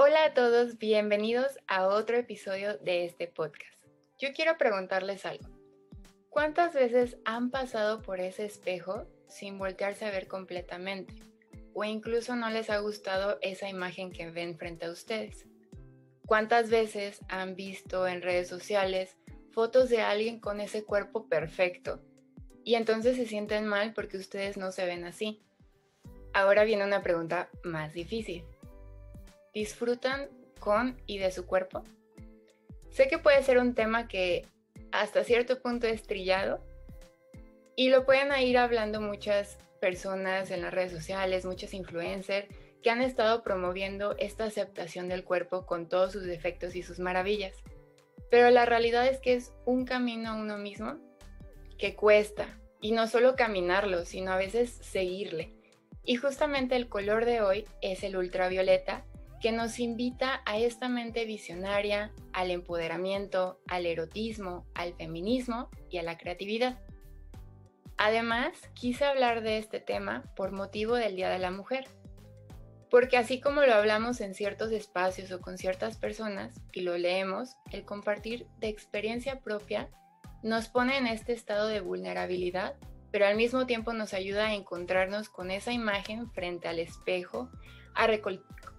[0.00, 3.82] Hola a todos, bienvenidos a otro episodio de este podcast.
[4.16, 5.48] Yo quiero preguntarles algo.
[6.30, 11.14] ¿Cuántas veces han pasado por ese espejo sin voltearse a ver completamente?
[11.74, 15.46] O incluso no les ha gustado esa imagen que ven frente a ustedes.
[16.26, 19.16] ¿Cuántas veces han visto en redes sociales
[19.50, 22.00] fotos de alguien con ese cuerpo perfecto?
[22.62, 25.42] Y entonces se sienten mal porque ustedes no se ven así.
[26.32, 28.44] Ahora viene una pregunta más difícil
[29.58, 30.28] disfrutan
[30.60, 31.82] con y de su cuerpo?
[32.90, 34.46] Sé que puede ser un tema que
[34.92, 36.60] hasta cierto punto es trillado
[37.76, 42.48] y lo pueden ir hablando muchas personas en las redes sociales, muchos influencers
[42.82, 47.56] que han estado promoviendo esta aceptación del cuerpo con todos sus defectos y sus maravillas.
[48.30, 50.98] Pero la realidad es que es un camino a uno mismo
[51.78, 55.52] que cuesta, y no solo caminarlo, sino a veces seguirle.
[56.04, 59.04] Y justamente el color de hoy es el ultravioleta,
[59.40, 66.02] que nos invita a esta mente visionaria, al empoderamiento, al erotismo, al feminismo y a
[66.02, 66.78] la creatividad.
[67.96, 71.88] Además, quise hablar de este tema por motivo del Día de la Mujer,
[72.90, 77.56] porque así como lo hablamos en ciertos espacios o con ciertas personas y lo leemos,
[77.70, 79.90] el compartir de experiencia propia
[80.42, 82.76] nos pone en este estado de vulnerabilidad,
[83.10, 87.50] pero al mismo tiempo nos ayuda a encontrarnos con esa imagen frente al espejo,
[87.94, 88.06] a,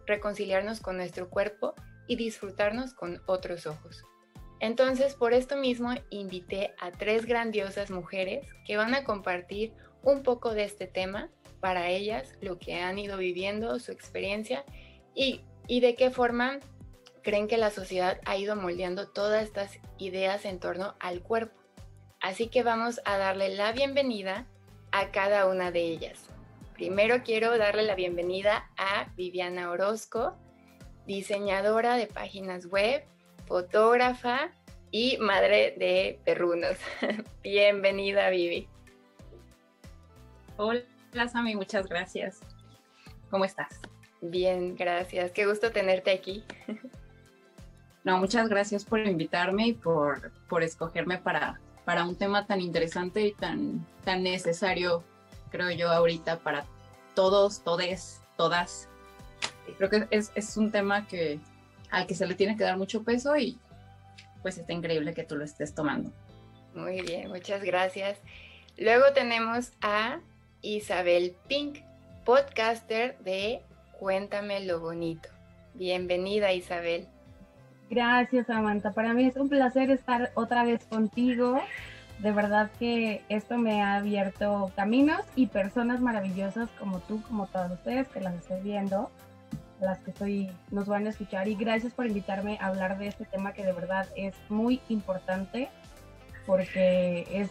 [0.10, 1.74] reconciliarnos con nuestro cuerpo
[2.08, 4.04] y disfrutarnos con otros ojos.
[4.60, 9.74] Entonces, por esto mismo, invité a tres grandiosas mujeres que van a compartir
[10.04, 11.30] un poco de este tema
[11.62, 14.66] para ellas, lo que han ido viviendo, su experiencia
[15.16, 16.60] y, y de qué forma
[17.22, 21.58] creen que la sociedad ha ido moldeando todas estas ideas en torno al cuerpo.
[22.22, 24.46] Así que vamos a darle la bienvenida
[24.92, 26.30] a cada una de ellas.
[26.80, 30.38] Primero quiero darle la bienvenida a Viviana Orozco,
[31.06, 33.04] diseñadora de páginas web,
[33.48, 34.52] fotógrafa
[34.90, 36.78] y madre de perrunos.
[37.44, 38.70] Bienvenida, Vivi.
[40.56, 40.86] Hola,
[41.30, 42.40] Sami, muchas gracias.
[43.30, 43.82] ¿Cómo estás?
[44.22, 45.32] Bien, gracias.
[45.32, 46.46] Qué gusto tenerte aquí.
[48.06, 53.20] No, muchas gracias por invitarme y por, por escogerme para, para un tema tan interesante
[53.28, 55.04] y tan, tan necesario
[55.50, 56.66] creo yo, ahorita para
[57.16, 58.88] todos, todes, todas.
[59.78, 61.40] Creo que es, es un tema que,
[61.92, 63.58] al que se le tiene que dar mucho peso y
[64.42, 66.12] pues está increíble que tú lo estés tomando.
[66.74, 68.20] Muy bien, muchas gracias.
[68.78, 70.20] Luego tenemos a
[70.62, 71.80] Isabel Pink,
[72.26, 73.62] podcaster de
[74.00, 75.28] Cuéntame lo bonito.
[75.74, 77.08] Bienvenida Isabel.
[77.90, 81.60] Gracias Samantha, para mí es un placer estar otra vez contigo
[82.20, 87.72] de verdad que esto me ha abierto caminos y personas maravillosas como tú, como todos
[87.72, 89.10] ustedes que las estoy viendo,
[89.80, 91.48] las que estoy, nos van a escuchar.
[91.48, 95.70] Y gracias por invitarme a hablar de este tema que de verdad es muy importante
[96.46, 97.50] porque es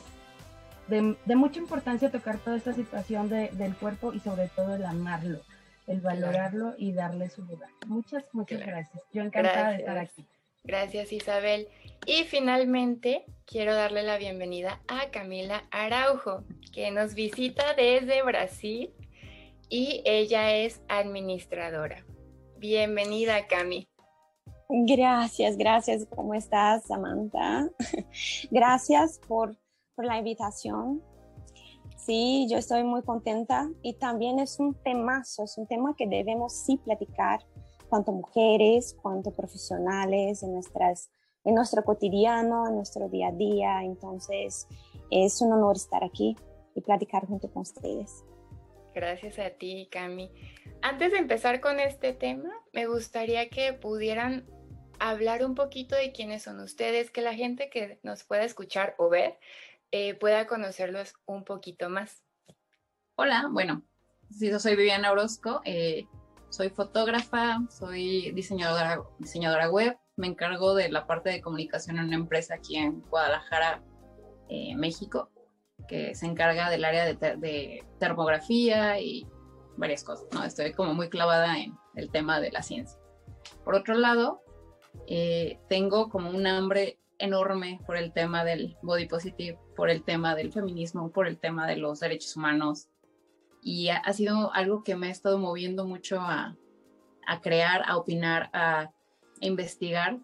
[0.89, 5.41] de, mucha importancia tocar toda esta situación del cuerpo y sobre todo el amarlo,
[5.87, 7.71] el valorarlo y darle su lugar.
[7.87, 9.03] Muchas, muchas gracias.
[9.13, 10.27] Yo encantada de estar aquí.
[10.65, 11.69] Gracias Isabel.
[12.05, 18.93] Y finalmente quiero darle la bienvenida a Camila Araujo, que nos visita desde Brasil
[19.71, 22.05] y ella es administradora.
[22.59, 23.89] Bienvenida Cami.
[24.69, 26.07] Gracias, gracias.
[26.15, 27.71] ¿Cómo estás, Samantha?
[28.51, 29.57] gracias por,
[29.95, 31.03] por la invitación.
[31.97, 36.53] Sí, yo estoy muy contenta y también es un temazo, es un tema que debemos
[36.53, 37.41] sí platicar
[37.89, 41.11] cuanto mujeres, cuanto profesionales en, nuestras,
[41.49, 43.83] en nuestro cotidiano, en nuestro día a día.
[43.83, 44.69] Entonces,
[45.11, 46.37] es un honor estar aquí
[46.75, 48.23] y platicar junto con ustedes.
[48.95, 50.31] Gracias a ti, Cami.
[50.83, 54.47] Antes de empezar con este tema, me gustaría que pudieran
[54.99, 59.09] hablar un poquito de quiénes son ustedes, que la gente que nos pueda escuchar o
[59.09, 59.39] ver
[59.91, 62.23] eh, pueda conocerlos un poquito más.
[63.15, 63.85] Hola, bueno,
[64.29, 66.05] yo soy Viviana Orozco, eh,
[66.51, 72.17] soy fotógrafa, soy diseñadora, diseñadora web, me encargo de la parte de comunicación en una
[72.17, 73.83] empresa aquí en Guadalajara,
[74.49, 75.31] eh, México,
[75.87, 79.27] que se encarga del área de, termografía y
[79.77, 80.45] varias cosas, ¿no?
[80.45, 82.99] Estoy como muy clavada en el tema de la ciencia.
[83.65, 84.43] Por otro lado,
[85.07, 90.35] Eh, tengo como un hambre enorme por el tema del body positive, por el tema
[90.35, 92.89] del feminismo, por el tema de los derechos humanos.
[93.63, 96.57] Y ha, sido algo que me ha estado moviendo mucho a,
[97.27, 98.93] a crear, a opinar, a
[99.41, 100.19] investigar.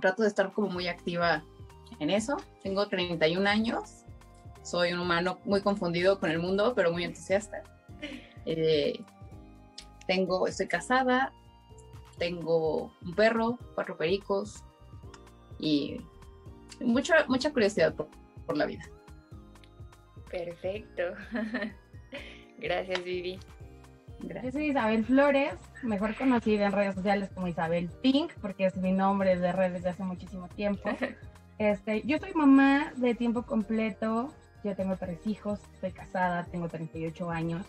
[0.00, 1.44] Trato de estar como muy activa
[1.98, 2.36] en eso.
[2.62, 4.04] Tengo 31 años.
[4.62, 7.62] Soy un humano muy confundido con el mundo, pero muy entusiasta.
[8.46, 9.00] Eh,
[10.06, 11.32] tengo, estoy casada,
[12.18, 14.62] tengo un perro, cuatro pericos
[15.58, 15.98] y
[16.80, 18.08] mucha, mucha curiosidad por,
[18.46, 18.84] por la vida.
[20.30, 21.02] Perfecto.
[22.58, 23.38] Gracias, Vivi.
[24.20, 28.92] Yo soy Isabel Flores, mejor conocida en redes sociales como Isabel Pink, porque es mi
[28.92, 30.90] nombre de redes de hace muchísimo tiempo.
[31.56, 34.34] Este, yo soy mamá de tiempo completo,
[34.64, 37.64] yo tengo tres hijos, estoy casada, tengo 38 años,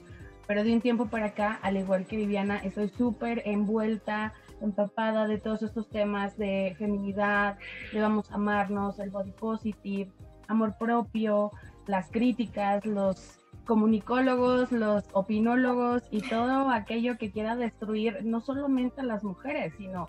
[0.48, 5.38] pero de un tiempo para acá, al igual que Viviana, estoy súper envuelta, empapada de
[5.38, 7.60] todos estos temas de feminidad,
[7.94, 10.12] de vamos a amarnos, el body positive,
[10.48, 11.52] amor propio,
[11.86, 19.04] las críticas, los comunicólogos, los opinólogos y todo aquello que quiera destruir no solamente a
[19.04, 20.08] las mujeres, sino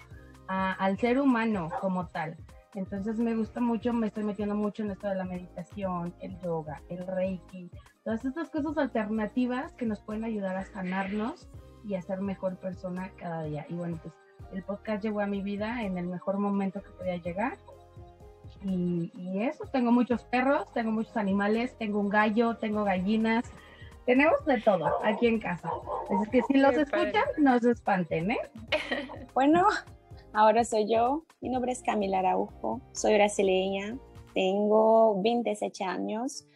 [0.48, 2.36] al ser humano como tal.
[2.74, 6.82] Entonces me gusta mucho, me estoy metiendo mucho en esto de la meditación, el yoga,
[6.90, 7.70] el reiki,
[8.04, 11.48] todas estas cosas alternativas que nos pueden ayudar a sanarnos
[11.84, 13.64] y a ser mejor persona cada día.
[13.70, 14.14] Y bueno, pues
[14.52, 17.56] el podcast llegó a mi vida en el mejor momento que podía llegar.
[18.68, 23.44] Y, eso, tengo muchos perros, tengo muchos animales, tengo un gallo, tengo gallinas,
[24.04, 25.70] tenemos de todo aquí en casa.
[26.10, 28.38] Así que si los escuchan, no se espanten, ¿eh?
[29.34, 29.66] Bueno,
[30.32, 31.24] ahora soy yo.
[31.40, 33.98] Mi nombre es Camila Araujo, soy brasileña,
[34.34, 36.46] tengo 26 años,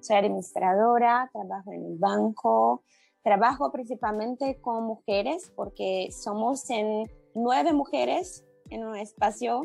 [0.00, 2.84] soy administradora, trabajo en el banco,
[3.22, 9.62] trabajo principalmente con mujeres porque somos en nueve mujeres en un espacio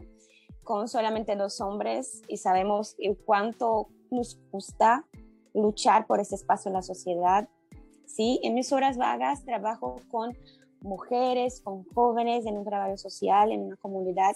[0.64, 5.06] con solamente dos hombres y sabemos cuánto nos gusta
[5.54, 7.50] luchar por ese espacio en la sociedad.
[8.06, 8.40] ¿sí?
[8.44, 10.36] En mis horas vagas trabajo con
[10.82, 14.36] mujeres, con jóvenes en un trabajo social, en una comunidad,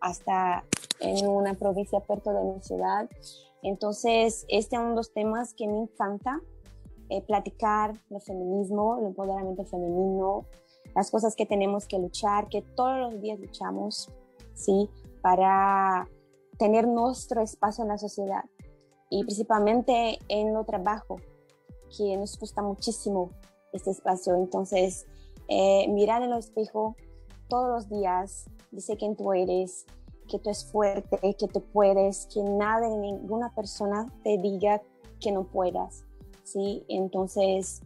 [0.00, 0.64] hasta
[1.00, 3.08] en una provincia perto de mi ciudad.
[3.62, 6.40] Entonces, este es uno de los temas que me encanta,
[7.08, 10.44] eh, platicar el feminismo, el empoderamiento femenino,
[10.94, 14.10] las cosas que tenemos que luchar, que todos los días luchamos,
[14.54, 14.88] ¿sí?
[15.22, 16.08] Para
[16.58, 18.44] tener nuestro espacio en la sociedad
[19.10, 21.16] y principalmente en lo trabajo,
[21.96, 23.30] que nos gusta muchísimo
[23.72, 24.34] este espacio.
[24.34, 25.06] Entonces,
[25.48, 26.96] eh, mirar en el espejo
[27.48, 29.86] todos los días, dice quién tú eres,
[30.28, 34.82] que tú es fuerte, que tú puedes, que nada ni ninguna persona te diga
[35.20, 36.04] que no puedas,
[36.44, 36.84] ¿sí?
[36.88, 37.80] Entonces,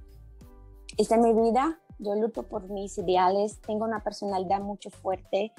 [0.99, 5.52] esta es mi vida, yo lucho por mis ideales, tengo una personalidad mucho fuerte,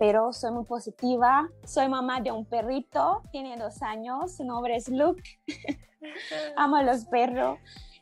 [0.00, 1.50] pero soy muy positiva.
[1.62, 5.22] Soy mamá de un perrito, tiene dos años, su nombre es Luke.
[6.56, 7.58] Amo a los perros.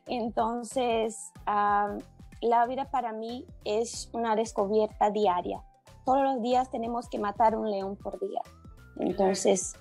[0.07, 5.61] Entonces, la vida para mí es una descubierta diaria.
[6.05, 8.43] Todos los días tenemos que matar un león por día.
[9.01, 9.75] Entonces,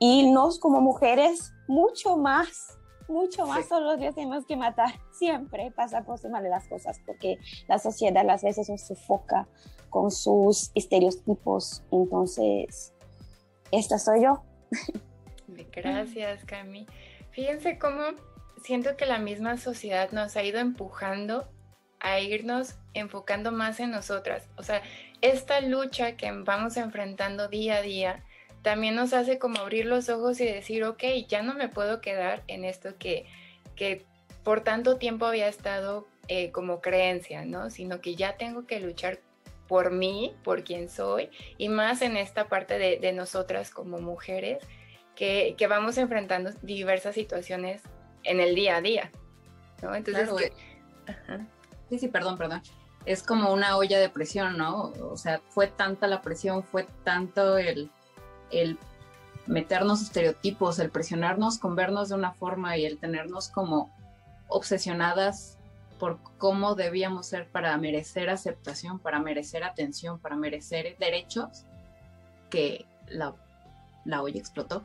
[0.00, 2.79] y nos como mujeres, mucho más,
[3.10, 4.94] mucho más todos los días tenemos que matar.
[5.12, 9.46] Siempre pasa por encima de las cosas porque la sociedad a veces nos sofoca
[9.90, 11.82] con sus estereotipos.
[11.90, 12.94] Entonces,
[13.70, 14.42] esta soy yo.
[15.72, 16.86] Gracias, Cami.
[17.32, 18.02] Fíjense cómo
[18.62, 21.48] siento que la misma sociedad nos ha ido empujando
[22.00, 24.48] a irnos enfocando más en nosotras.
[24.56, 24.82] O sea,
[25.20, 28.24] esta lucha que vamos enfrentando día a día
[28.62, 32.42] también nos hace como abrir los ojos y decir, ok, ya no me puedo quedar
[32.46, 33.26] en esto que,
[33.74, 34.04] que
[34.42, 37.70] por tanto tiempo había estado eh, como creencia, ¿no?
[37.70, 39.20] Sino que ya tengo que luchar
[39.66, 44.58] por mí, por quien soy, y más en esta parte de, nosotras como mujeres,
[45.14, 47.82] que, vamos enfrentando diversas situaciones
[48.24, 49.12] en el día a día.
[49.82, 49.94] ¿no?
[49.94, 50.28] Entonces,
[51.88, 52.62] sí, sí, perdón, perdón.
[53.06, 54.92] Es como una olla de presión, ¿no?
[55.02, 57.90] O sea, fue tanta la presión, fue tanto el,
[58.50, 58.78] el
[59.46, 63.90] meternos estereotipos, el presionarnos con vernos de una forma y el tenernos como
[64.48, 65.58] obsesionadas
[65.98, 71.66] por cómo debíamos ser para merecer aceptación, para merecer atención, para merecer derechos,
[72.48, 73.34] que la,
[74.04, 74.84] la olla explotó.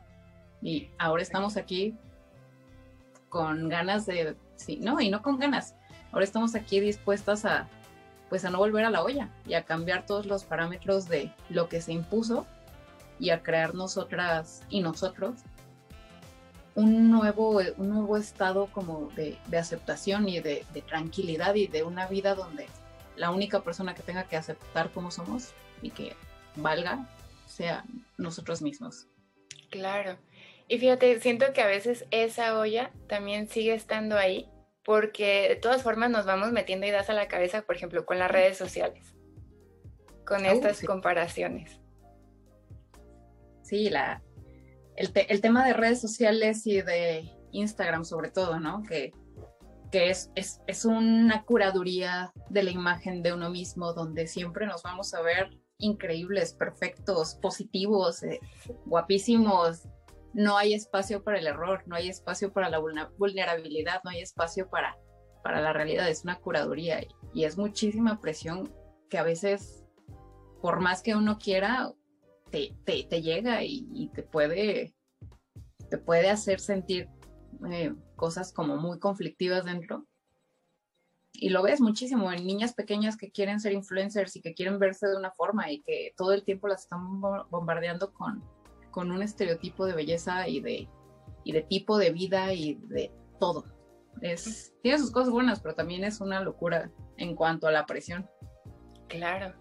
[0.62, 1.98] Y ahora estamos aquí
[3.30, 5.76] con ganas de, sí, no, y no con ganas.
[6.12, 7.68] Ahora estamos aquí dispuestas a,
[8.30, 11.70] pues a no volver a la olla y a cambiar todos los parámetros de lo
[11.70, 12.46] que se impuso
[13.20, 15.44] y a crear nosotras y nosotros
[16.76, 22.36] un nuevo, un nuevo estado como de, aceptación y de, tranquilidad y de una vida
[22.36, 22.68] donde
[23.16, 26.16] la única persona que tenga que aceptar como somos y que
[26.58, 27.08] valga
[27.46, 27.86] sea
[28.18, 29.08] nosotros mismos.
[29.72, 30.18] Claro.
[30.68, 34.50] Y fíjate, siento que a veces esa olla también sigue estando ahí
[34.84, 38.30] porque de todas formas nos vamos metiendo ideas a la cabeza, por ejemplo, con las
[38.30, 39.16] redes sociales,
[40.26, 41.80] con estas comparaciones.
[43.66, 44.22] Sí, la,
[44.96, 48.84] el, tema de redes sociales y de Instagram sobre todo, ¿no?
[48.84, 49.12] Que,
[49.92, 54.84] que es, es, es una curaduría de la imagen de uno mismo donde siempre nos
[54.84, 58.40] vamos a ver increíbles, perfectos, positivos, eh,
[58.86, 59.88] guapísimos.
[60.34, 62.80] No hay espacio para el error, no hay espacio para la
[63.18, 64.98] vulnerabilidad, no hay espacio para,
[65.44, 66.08] para la realidad.
[66.10, 67.02] Es una curaduría
[67.34, 68.74] y, es muchísima presión
[69.10, 69.86] que a veces,
[70.62, 71.92] por más que uno quiera,
[72.52, 74.96] te, llega y, te, puede,
[75.90, 77.10] te puede hacer sentir
[77.70, 80.06] eh, cosas como muy conflictivas dentro
[81.40, 85.08] y lo ves muchísimo en niñas pequeñas que quieren ser influencers y que quieren verse
[85.08, 88.44] de una forma y que todo el tiempo las están bombardeando con,
[88.92, 90.90] con un estereotipo de belleza y de,
[91.44, 93.66] y de tipo de vida y de todo.
[94.22, 98.30] Es, tiene sus cosas buenas, pero también es una locura en cuanto a la presión.
[99.10, 99.54] Claro.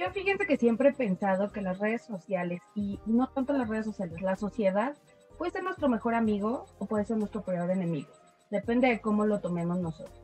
[0.00, 3.84] Yo fíjense que siempre he pensado que las redes sociales, y no tanto las redes
[3.84, 4.96] sociales, la sociedad
[5.36, 8.08] puede ser nuestro mejor amigo o puede ser nuestro peor enemigo
[8.50, 10.18] depende de cómo lo tomemos nosotros.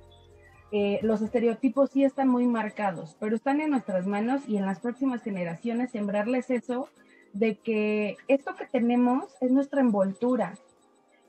[0.73, 4.80] Eh, los estereotipos sí están muy marcados, pero están en nuestras manos y en las
[4.80, 6.88] próximas generaciones sembrarles eso
[7.33, 10.54] de que esto que tenemos es nuestra envoltura.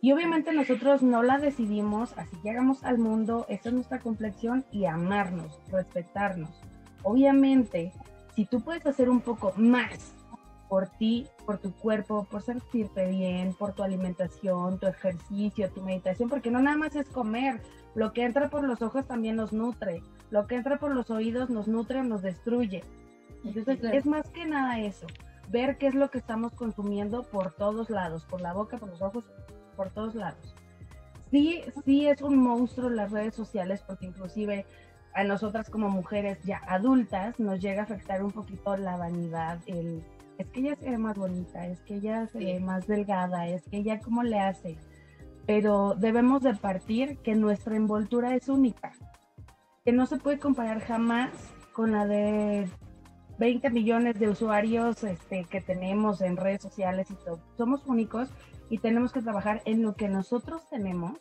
[0.02, 4.86] Y obviamente nosotros no la decidimos, así llegamos al mundo, esa es nuestra complexión y
[4.86, 6.50] amarnos, respetarnos.
[7.04, 7.94] Obviamente,
[8.38, 10.14] si tú puedes hacer un poco más
[10.70, 16.30] por ti, por tu cuerpo, por sentirte bien, por tu alimentación, tu ejercicio, tu meditación,
[16.30, 17.64] porque no nada más es comer,
[17.96, 21.50] lo que entra por los ojos también nos nutre, lo que entra por los oídos
[21.50, 22.84] nos nutre o nos destruye.
[23.44, 25.08] Entonces es más que nada eso,
[25.50, 29.02] ver qué es lo que estamos consumiendo por todos lados, por la boca, por los
[29.02, 29.26] ojos,
[29.76, 30.54] por todos lados.
[31.32, 34.68] Sí, sí es un monstruo las redes sociales porque inclusive
[35.14, 40.04] a nosotras como mujeres ya adultas nos llega a afectar un poquito la vanidad, el
[40.38, 43.64] es que ella se ve más bonita, es que ella se ve más delgada, es
[43.64, 44.78] que ella cómo le hace.
[45.46, 48.92] Pero debemos de partir que nuestra envoltura es única,
[49.84, 51.32] que no se puede comparar jamás
[51.74, 52.70] con la de
[53.40, 57.40] 20 millones de usuarios este, que tenemos en redes sociales y todo.
[57.58, 58.30] Somos únicos
[58.70, 61.14] y tenemos que trabajar en lo que nosotros tenemos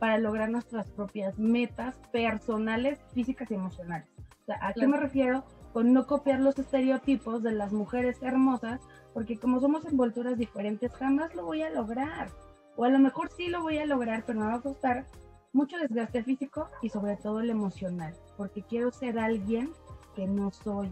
[0.00, 4.08] para lograr nuestras propias metas personales, físicas y emocionales.
[4.42, 5.44] O sea, ¿a qué me refiero?
[5.72, 8.80] con no copiar los estereotipos de las mujeres hermosas,
[9.14, 12.30] porque como somos envolturas diferentes, jamás lo voy a lograr.
[12.76, 15.06] O a lo mejor sí lo voy a lograr, pero me va a costar
[15.52, 19.70] mucho desgaste físico y sobre todo el emocional, porque quiero ser alguien
[20.14, 20.90] que no soy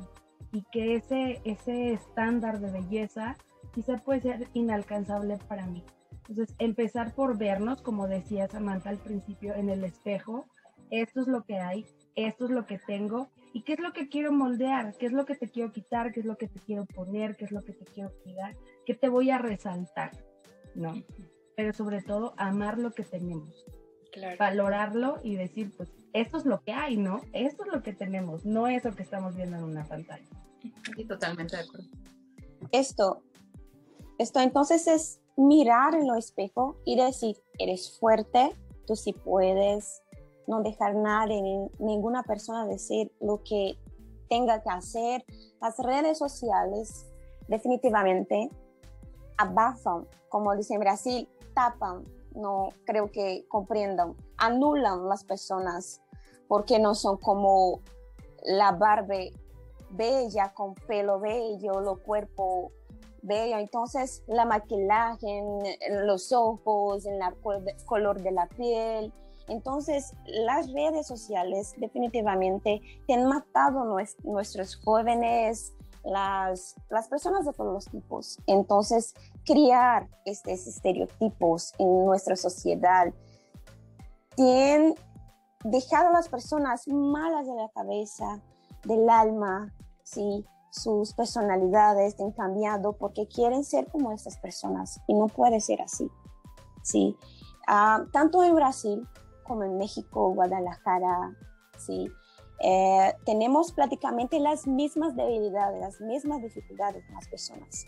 [0.52, 3.36] y que ese, ese estándar de belleza
[3.72, 5.84] quizá puede ser inalcanzable para mí.
[6.28, 10.46] Entonces, empezar por vernos, como decía Samantha al principio, en el espejo,
[10.90, 13.30] esto es lo que hay, esto es lo que tengo.
[13.54, 16.20] Y qué es lo que quiero moldear, qué es lo que te quiero quitar, qué
[16.20, 18.54] es lo que te quiero poner, qué es lo que te quiero cuidar,
[18.84, 20.12] qué te voy a resaltar,
[20.74, 21.02] ¿no?
[21.56, 23.64] Pero sobre todo amar lo que tenemos,
[24.38, 27.22] valorarlo y decir, pues esto es lo que hay, ¿no?
[27.32, 30.28] Esto es lo que tenemos, no eso que estamos viendo en una pantalla.
[30.94, 31.88] Sí, totalmente de acuerdo.
[32.70, 33.22] Esto,
[34.18, 38.50] esto entonces es mirar en lo espejo y decir, eres fuerte,
[38.86, 40.02] tú sí puedes,
[40.48, 41.40] no dejar nadie,
[41.78, 43.78] ninguna persona decir lo que
[44.28, 45.24] tenga que hacer.
[45.60, 47.06] Las redes sociales
[47.46, 48.50] definitivamente
[49.36, 52.04] abafan, como dice en Brasil, tapan,
[52.34, 56.02] no creo que comprendan, anulan las personas
[56.48, 57.80] porque no son como
[58.42, 59.32] la Barbie
[59.90, 62.72] bella, con pelo bello, los cuerpo
[63.30, 67.34] Entonces, la maquillaje, en los ojos, en el
[67.86, 69.12] color de la piel,
[69.48, 73.84] entonces, las redes sociales definitivamente han matado
[74.22, 75.72] nuestros jóvenes,
[76.04, 76.76] las,
[77.08, 78.38] personas de todos los tipos.
[78.46, 83.12] Entonces, criar estos estereotipos en nuestra sociedad
[84.36, 84.94] tiene
[85.64, 88.40] dejado a las personas malas de la cabeza,
[88.84, 90.44] del alma, ¿sí?
[90.70, 96.10] Sus personalidades han cambiado porque quieren ser como estas personas y no puede ser así.
[96.82, 97.16] ¿sí?
[97.66, 99.06] Ah, tanto en Brasil
[99.44, 101.36] como en México, Guadalajara,
[101.78, 102.10] ¿sí?
[102.60, 107.86] Eh, tenemos prácticamente las mismas debilidades, las mismas dificultades con las personas.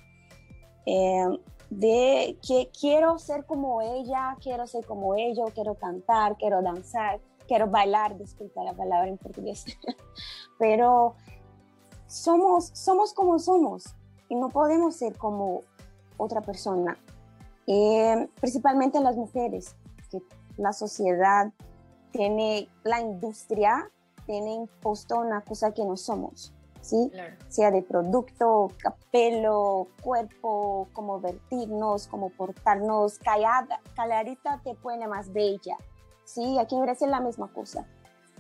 [0.87, 1.26] Eh,
[1.70, 7.68] de que quiero ser como ella, quiero ser como ello, quiero cantar, quiero danzar, quiero
[7.68, 9.64] bailar, disculpa la palabra en portugués,
[10.58, 11.14] pero
[12.10, 13.84] somos, somos como somos
[14.28, 15.62] y no podemos ser como
[16.16, 16.98] otra persona.
[17.66, 19.76] Eh, principalmente las mujeres,
[20.10, 20.20] que
[20.56, 21.52] la sociedad
[22.10, 23.88] tiene, la industria
[24.26, 27.12] tiene impuesto una cosa que no somos, ¿sí?
[27.48, 28.68] Sea de producto,
[29.12, 35.76] pelo, cuerpo, cómo vertirnos, cómo portarnos, callada, calladita te pone más bella,
[36.24, 36.58] ¿sí?
[36.58, 37.86] Aquí merece la misma cosa.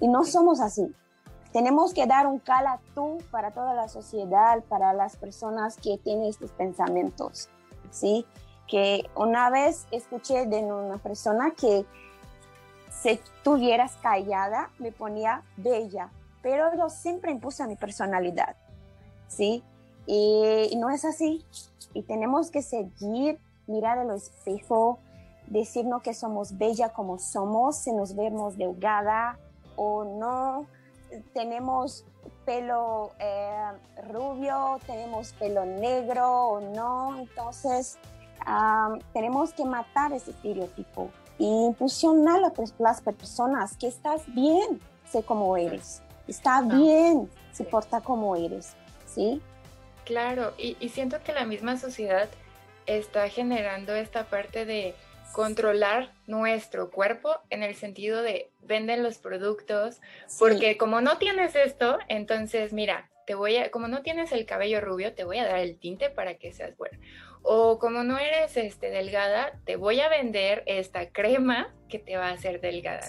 [0.00, 0.92] Y no somos así.
[1.52, 6.26] Tenemos que dar un cala tú para toda la sociedad, para las personas que tienen
[6.26, 7.48] estos pensamientos,
[7.90, 8.24] ¿sí?
[8.68, 11.84] Que una vez escuché de una persona que
[12.90, 16.10] si estuvieras callada me ponía bella,
[16.42, 18.56] pero yo siempre impuse mi personalidad,
[19.26, 19.64] ¿sí?
[20.06, 21.44] Y, no es así.
[21.94, 24.98] Y tenemos que seguir, mirar el espejo,
[25.46, 29.38] decirnos que somos bella como somos, si nos vemos delgada
[29.76, 30.66] o no,
[31.32, 32.04] tenemos
[32.44, 33.70] pelo eh,
[34.08, 37.18] rubio, tenemos pelo negro o no.
[37.18, 37.98] Entonces,
[39.12, 45.56] tenemos que matar ese estereotipo y impulsionar a las personas que estás bien, sé cómo
[45.56, 46.02] eres.
[46.26, 48.74] Está bien, se porta como eres,
[49.06, 49.40] ¿sí?
[50.04, 52.28] Claro, y, y siento que la misma sociedad
[52.86, 54.94] está generando esta parte de
[55.32, 60.00] controlar nuestro cuerpo en el sentido de venden los productos,
[60.38, 64.80] porque como no tienes esto, entonces mira, te voy a, como no tienes el cabello
[64.80, 66.98] rubio, te voy a dar el tinte para que seas buena.
[67.42, 72.28] O como no eres este, delgada, te voy a vender esta crema que te va
[72.28, 73.06] a hacer delgada,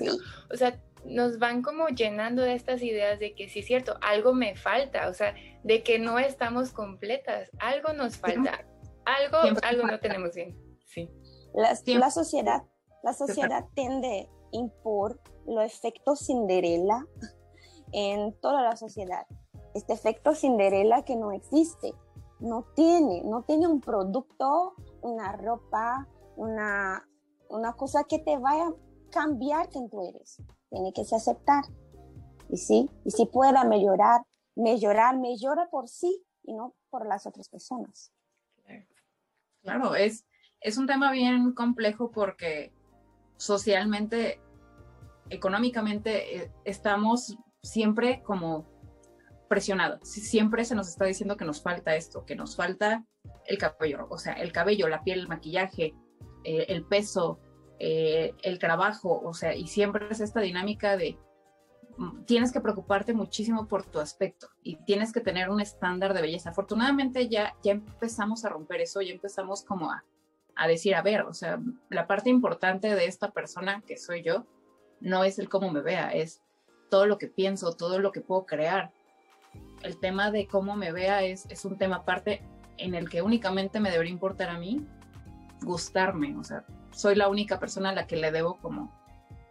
[0.51, 4.33] O sea, nos van como llenando de estas ideas de que sí es cierto, algo
[4.33, 8.63] me falta, o sea, de que no estamos completas, algo nos falta,
[9.05, 10.55] algo, algo no tenemos bien.
[10.85, 11.09] Sí.
[11.53, 11.75] La,
[12.12, 12.63] sociedad,
[13.03, 17.05] la sociedad tiende a impor los efectos Cinderella
[17.91, 19.25] en toda la sociedad.
[19.74, 21.93] Este efecto Cinderella que no existe,
[22.39, 27.07] no tiene, no tiene un producto, una ropa, una,
[27.50, 28.75] una cosa que te vaya a
[29.11, 30.42] cambiar quien tú eres.
[30.70, 31.66] Tiene que ser aceptar.
[32.50, 34.22] Y sí, y si pueda mejorar,
[34.55, 38.11] mejorar, mejora por sí y no por las otras personas.
[39.61, 40.25] Claro, es,
[40.61, 42.71] es un tema bien complejo porque
[43.37, 44.39] socialmente,
[45.29, 48.69] económicamente, eh, estamos siempre como
[49.50, 50.07] presionados.
[50.07, 53.03] Siempre se nos está diciendo que nos falta esto, que nos falta
[53.45, 55.93] el cabello, o sea, el cabello, la piel, el maquillaje,
[56.43, 57.39] eh, el peso,
[57.79, 61.17] eh, el trabajo, o sea, y siempre es esta dinámica de
[61.97, 66.21] mm, tienes que preocuparte muchísimo por tu aspecto y tienes que tener un estándar de
[66.21, 66.51] belleza.
[66.51, 70.03] Afortunadamente ya, ya empezamos a romper eso, ya empezamos como a,
[70.55, 71.59] a decir, a ver, o sea,
[71.90, 74.46] la parte importante de esta persona que soy yo
[75.00, 76.42] no es el cómo me vea, es
[76.90, 78.92] todo lo que pienso, todo lo que puedo crear.
[79.81, 82.44] El tema de cómo me vea es, es un tema aparte
[82.77, 84.85] en el que únicamente me debería importar a mí
[85.61, 88.92] gustarme, o sea, soy la única persona a la que le debo como,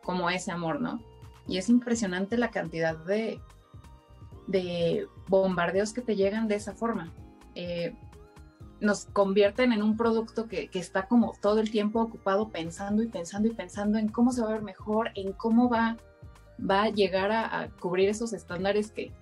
[0.03, 1.01] como ese amor, ¿no?
[1.47, 3.41] Y es impresionante la cantidad de,
[4.47, 7.13] de bombardeos que te llegan de esa forma.
[7.55, 7.97] Eh,
[8.81, 13.09] nos convierten en un producto que, que, está como todo el tiempo ocupado pensando y
[13.09, 15.99] pensando y pensando en cómo se va a ver mejor, en cómo va,
[16.59, 19.13] va a llegar a, cubrir esos estándares que,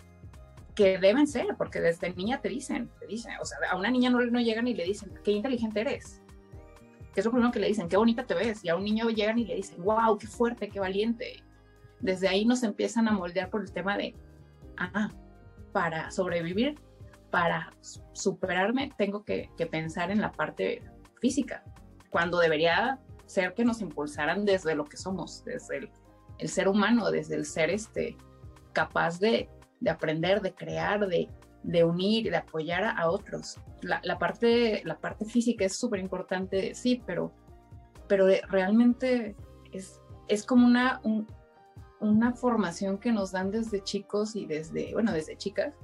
[0.75, 4.11] que deben ser, porque desde niña te dicen, te dicen, o sea, a una niña
[4.11, 6.23] no, no llegan y le dicen, qué inteligente eres,
[7.13, 9.11] que es lo primero que le dicen, qué bonita te ves, y a un niño
[9.11, 11.43] llegan y le dicen, wow, qué fuerte, qué valiente.
[12.01, 14.15] Desde ahí nos empiezan a moldear por el tema de,
[14.77, 15.11] ah,
[15.73, 16.79] para sobrevivir
[17.31, 17.73] para
[18.13, 20.83] superarme tengo que, pensar en la parte
[21.21, 21.63] física,
[22.11, 25.91] cuando debería ser que nos impulsaran desde lo que somos, desde
[26.39, 28.17] el, ser humano, desde el ser este,
[28.73, 29.51] capaz de,
[29.89, 33.59] aprender, de crear, de, unir, de apoyar a, otros.
[33.83, 37.33] La, parte, la parte física es súper importante, sí, pero,
[38.09, 39.37] pero realmente
[39.73, 41.03] es, es como una,
[42.01, 45.75] una formación que nos dan desde chicos y desde, bueno, desde chicas,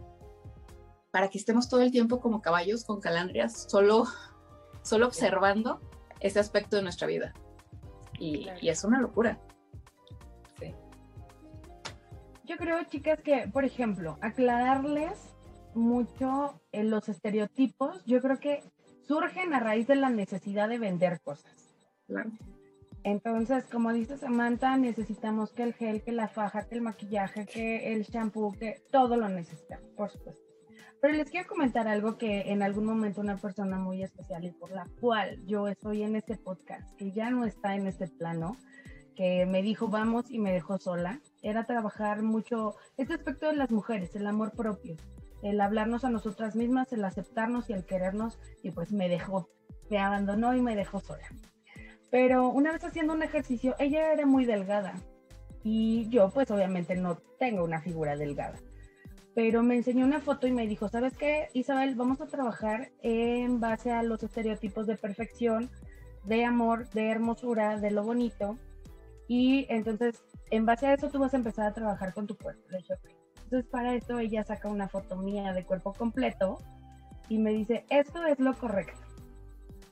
[1.14, 4.04] para que estemos todo el tiempo como caballos con calandrias, solo,
[4.82, 5.80] solo observando
[6.18, 7.32] ese aspecto de nuestra vida.
[8.18, 9.38] Y, es una locura.
[10.58, 10.74] Sí.
[12.42, 15.12] Yo creo, chicas, que, por ejemplo, aclararles
[15.76, 18.64] mucho en los estereotipos, yo creo que
[19.06, 21.76] surgen a raíz de la necesidad de vender cosas.
[23.04, 27.92] Entonces, como dice Samantha, necesitamos que el gel, que la faja, que el maquillaje, que
[27.92, 30.43] el shampoo, que todo lo necesitamos, por supuesto.
[31.00, 34.70] Pero les quiero comentar algo que en algún momento una persona muy especial y por
[34.70, 38.56] la cual yo estoy en este podcast, que ya no está en este plano,
[39.14, 43.70] que me dijo vamos y me dejó sola, era trabajar mucho este aspecto de las
[43.70, 44.96] mujeres, el amor propio,
[45.42, 49.50] el hablarnos a nosotras mismas, el aceptarnos y el querernos, y pues me dejó,
[49.90, 51.26] me abandonó y me dejó sola.
[52.10, 54.94] Pero una vez haciendo un ejercicio, ella era muy delgada
[55.64, 58.58] y yo pues obviamente no tengo una figura delgada.
[59.34, 61.94] Pero me enseñó una foto y me dijo, ¿sabes qué, Isabel?
[61.96, 65.70] Vamos a trabajar en base a los estereotipos de perfección,
[66.24, 68.56] de amor, de hermosura, de lo bonito.
[69.26, 72.62] Y entonces, en base a eso, tú vas a empezar a trabajar con tu cuerpo.
[72.70, 76.58] Entonces, para esto, ella saca una foto mía de cuerpo completo
[77.28, 79.04] y me dice, esto es lo correcto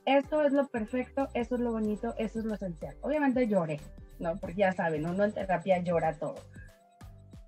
[0.05, 2.95] esto es lo perfecto, eso es lo bonito, eso es lo esencial.
[3.01, 3.79] Obviamente lloré,
[4.19, 4.37] ¿no?
[4.37, 6.35] Porque ya saben, uno en terapia llora todo.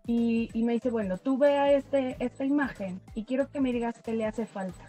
[0.08, 4.14] Y, me dice, bueno, tú vea este, esta imagen y quiero que me digas qué
[4.14, 4.86] le hace falta.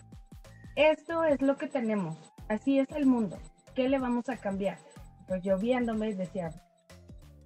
[0.74, 3.38] Esto es lo que tenemos, así es el mundo,
[3.74, 4.78] ¿qué le vamos a cambiar?
[5.26, 6.50] Pues yo viéndome decía,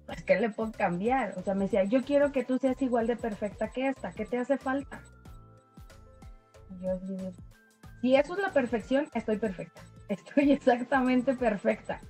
[0.05, 1.37] pues ¿qué le puedo cambiar?
[1.37, 4.25] O sea, me decía, yo quiero que tú seas igual de perfecta que esta, ¿qué
[4.25, 5.01] te hace falta?
[6.81, 7.31] Yo digo,
[8.01, 9.81] si eso es la perfección, estoy perfecta
[10.11, 12.01] estoy exactamente perfecta.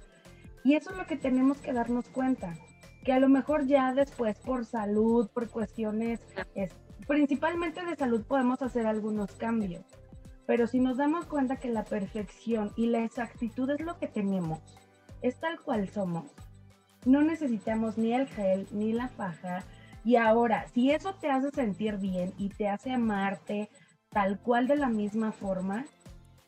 [0.64, 2.56] Y eso es lo que tenemos que darnos cuenta,
[3.04, 6.20] que a lo mejor ya después por salud, por cuestiones,
[7.08, 9.86] principalmente de salud podemos hacer algunos cambios,
[10.46, 14.60] pero si nos damos cuenta que la perfección y la exactitud es lo que tenemos,
[15.22, 16.26] es tal cual somos,
[17.06, 19.64] no necesitamos ni el gel ni la faja.
[20.04, 23.70] Y ahora, si eso te hace sentir bien y te hace amarte
[24.10, 25.86] tal cual de la misma forma,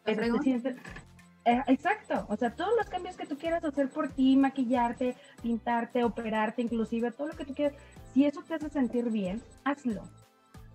[0.03, 0.75] te sientes,
[1.45, 6.62] exacto, o sea, todos los cambios que tú quieras hacer por ti, maquillarte, pintarte, operarte,
[6.62, 7.77] inclusive todo lo que tú quieras,
[8.13, 10.03] si eso te hace sentir bien, hazlo.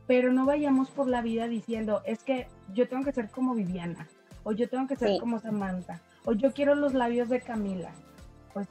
[0.07, 4.09] Pero no vayamos por la vida diciendo, es que yo tengo que ser como Viviana,
[4.43, 7.91] o yo tengo que ser como Samantha, o yo quiero los labios de Camila.
[8.53, 8.69] Pues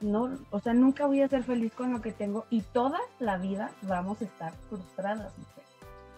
[0.00, 3.38] no, o sea, nunca voy a ser feliz con lo que tengo y toda la
[3.38, 5.32] vida vamos a estar frustradas.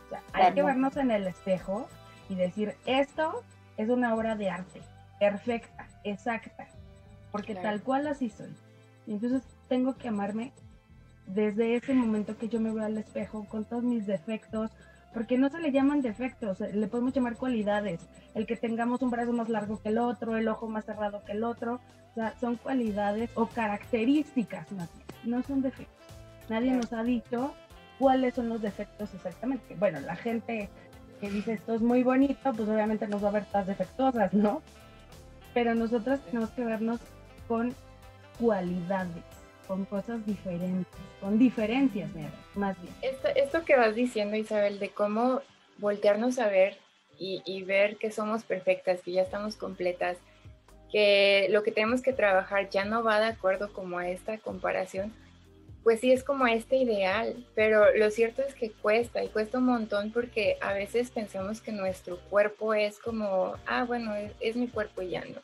[0.07, 1.88] O sea, hay que vernos en el espejo
[2.29, 3.43] y decir, esto
[3.77, 4.83] es una obra de arte
[5.31, 6.67] perfecta, exacta,
[7.33, 8.55] porque tal cual así soy.
[9.07, 10.53] Y entonces tengo que amarme
[11.27, 14.71] desde ese momento que yo me veo al espejo con todos mis defectos,
[15.13, 18.01] porque no se le llaman defectos, le podemos llamar cualidades.
[18.35, 21.33] El que tengamos un brazo más largo que el otro, el ojo más cerrado que
[21.33, 24.91] el otro, o sea, son cualidades o características más
[25.27, 25.95] no son defectos.
[26.49, 27.55] Nadie nos ha dicho
[27.99, 29.75] cuáles son los defectos exactamente.
[29.77, 30.69] Bueno, la gente
[31.21, 34.63] que dice esto es muy bonito, pues obviamente nos va a ver todas defectuosas, ¿no?
[35.55, 37.01] Pero nosotros tenemos que vernos
[37.49, 37.75] con
[38.38, 39.23] cualidades,
[39.67, 42.11] con cosas diferentes, con diferencias,
[42.55, 42.95] más bien.
[43.01, 45.40] Esto, esto que vas diciendo, Isabel, de cómo
[45.79, 46.77] voltearnos a ver
[47.19, 50.19] y, y ver que somos perfectas, que ya estamos completas,
[50.90, 55.12] que lo que tenemos que trabajar ya no va de acuerdo como a esta comparación,
[55.85, 59.66] pues sí es como este ideal, pero lo cierto es que cuesta y cuesta un
[59.66, 65.03] montón porque a veces pensamos que nuestro cuerpo es como, ah, bueno, es, mi cuerpo
[65.03, 65.40] y ya no.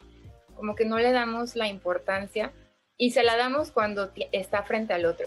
[0.57, 2.53] Como que no le damos la importancia
[2.97, 5.27] y se la damos cuando está frente al otro,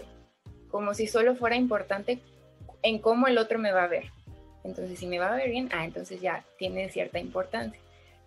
[0.68, 2.18] como si solo fuera importante
[2.82, 4.10] en cómo el otro me va a ver.
[4.64, 7.80] Entonces, si me va a ver bien, ah, entonces ya tiene cierta importancia.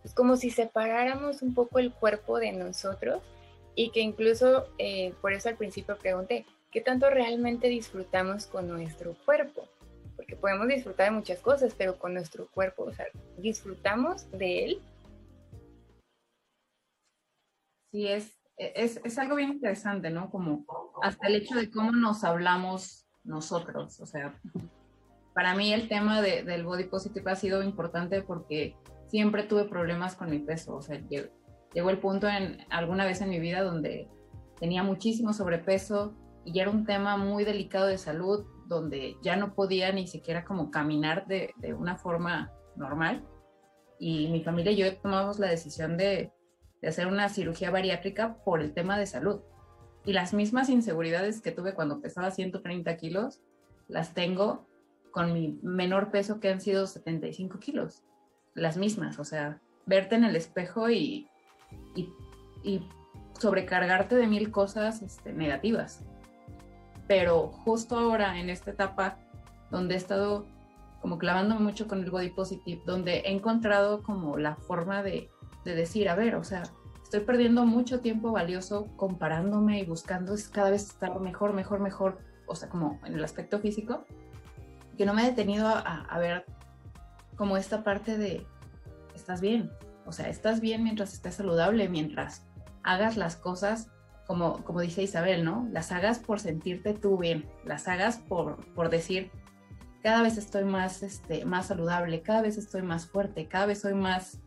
[0.06, 3.22] Es como si separáramos un poco el cuerpo de nosotros
[3.76, 9.16] y que incluso, eh, por eso al principio pregunté, qué tanto realmente disfrutamos con nuestro
[9.26, 9.68] cuerpo.
[10.16, 13.06] Porque podemos disfrutar de muchas cosas, pero con nuestro cuerpo, o sea,
[13.38, 14.82] disfrutamos de él.
[17.92, 20.30] Sí, es, es, es algo bien interesante, ¿no?
[20.30, 20.66] Como
[21.02, 24.00] hasta el hecho de cómo nos hablamos nosotros.
[24.00, 24.40] O sea,
[25.34, 28.76] para mí el tema de, del body positive ha sido importante porque
[29.06, 30.76] siempre tuve problemas con mi peso.
[30.76, 31.30] O sea, llegó,
[31.74, 34.10] llegó el punto en alguna vez en mi vida donde
[34.60, 36.16] tenía muchísimo sobrepeso,
[36.48, 40.72] y era un tema muy delicado de salud donde ya no podía ni siquiera como
[40.72, 43.26] caminar de, de una forma normal
[44.00, 46.32] y mi familia y yo tomamos la decisión de,
[46.82, 49.42] de, hacer una cirugía bariátrica por el tema de salud.
[50.06, 53.42] Y las mismas inseguridades que tuve cuando pesaba 130 kilos,
[53.90, 54.66] las tengo
[55.12, 58.04] con mi menor peso que han sido 75 kilos.
[58.54, 61.28] Las mismas, o sea, verte en el espejo y,
[61.96, 62.10] y,
[62.64, 62.88] y
[63.38, 66.06] sobrecargarte de mil cosas este, negativas
[67.08, 69.18] pero justo ahora en esta etapa
[69.72, 70.46] donde he estado
[71.02, 75.30] como clavándome mucho con el body positive, donde he encontrado como la forma de,
[75.64, 76.64] de decir, a ver, o sea,
[77.04, 82.18] estoy perdiendo mucho tiempo valioso comparándome y buscando cada vez estar mejor, mejor, mejor,
[82.48, 84.06] o sea, como en el aspecto físico,
[84.98, 86.46] que no me he detenido a, a ver
[87.36, 88.46] como esta parte de,
[89.14, 89.72] estás bien,
[90.06, 92.48] o sea, estás bien mientras estés saludable, mientras
[92.84, 93.92] hagas las cosas
[94.28, 95.68] como, como dice Isabel, ¿no?
[95.72, 99.32] Las hagas por sentirte tú bien, las hagas por, por decir,
[100.04, 103.94] cada vez estoy más, este, más saludable, cada vez estoy más fuerte, cada vez soy
[103.94, 104.40] más,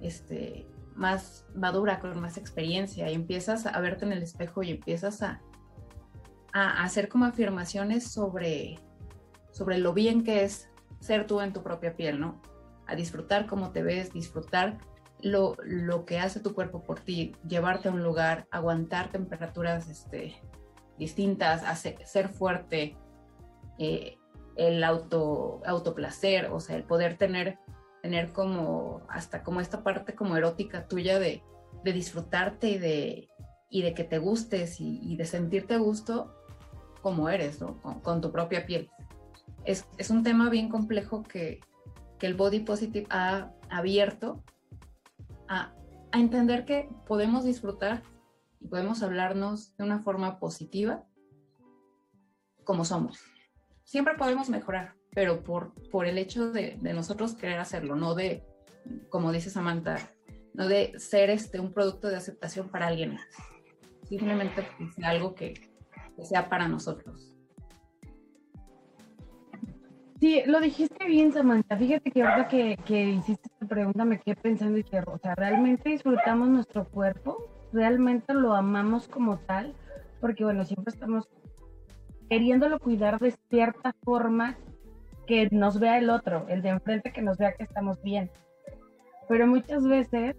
[0.00, 5.22] este, más madura, con más experiencia y empiezas a verte en el espejo y empiezas
[5.22, 5.42] a,
[6.52, 8.80] a hacer como afirmaciones sobre,
[9.52, 10.68] sobre lo bien que es
[11.00, 12.40] ser tú en tu propia piel, ¿no?
[12.86, 14.78] A disfrutar cómo te ves, disfrutar
[15.20, 20.40] lo, lo que hace tu cuerpo por ti, llevarte a un lugar, aguantar temperaturas este,
[20.98, 22.96] distintas, hacer, ser fuerte,
[23.78, 24.16] eh,
[24.56, 27.58] el auto, autoplacer, o sea, el poder tener,
[28.02, 31.42] tener como hasta como esta parte como erótica tuya de,
[31.84, 33.28] de disfrutarte y de,
[33.70, 36.34] y de que te gustes y, de sentirte gusto
[37.02, 37.80] como eres, ¿no?
[38.02, 38.90] Con, tu propia piel.
[39.64, 41.60] Es, es, un tema bien complejo que,
[42.18, 44.42] que el body positive ha abierto
[45.48, 45.74] a,
[46.12, 48.02] a entender que podemos disfrutar
[48.60, 51.04] y podemos hablarnos de una forma positiva
[52.64, 53.22] como somos
[53.88, 58.44] siempre podemos mejorar, pero por, por el hecho de, de, nosotros querer hacerlo, no de,
[59.08, 59.96] como dice Samantha,
[60.52, 63.26] no de ser este, un producto de aceptación para alguien más.
[64.06, 65.54] Simplemente sea algo que,
[66.16, 67.34] que sea para nosotros.
[70.28, 71.78] Sí, lo dijiste bien, Samantha.
[71.78, 75.34] Fíjate que ahora que, que hiciste esta pregunta me quedé pensando y que, o sea,
[75.34, 77.48] ¿realmente disfrutamos nuestro cuerpo?
[77.72, 79.74] ¿Realmente lo amamos como tal?
[80.20, 81.30] Porque, bueno, siempre estamos
[82.28, 84.58] queriéndolo cuidar de cierta forma
[85.26, 88.30] que nos vea el otro, el de enfrente que nos vea que estamos bien.
[89.30, 90.36] Pero muchas veces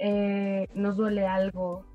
[0.00, 1.86] eh, nos duele algo,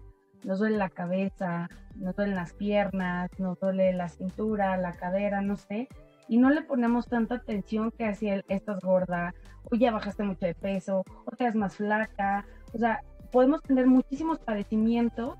[0.45, 5.57] nos duele la cabeza, nos duelen las piernas, nos duele la cintura, la cadera, no
[5.57, 5.89] sé,
[6.29, 10.45] y no le ponemos tanta atención que así el, estás gorda, o ya bajaste mucho
[10.45, 15.35] de peso, o te más flaca, o sea, podemos tener muchísimos padecimientos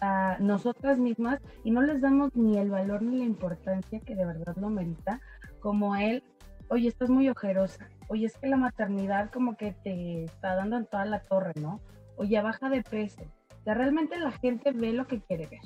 [0.00, 4.26] a nosotras mismas y no les damos ni el valor ni la importancia que de
[4.26, 5.20] verdad lo merita,
[5.60, 6.22] como él,
[6.68, 10.86] oye, estás muy ojerosa, oye, es que la maternidad como que te está dando en
[10.86, 11.80] toda la torre, ¿no?
[12.16, 13.22] Oye, baja de peso.
[13.22, 15.62] O sea, realmente la gente ve lo que quiere ver,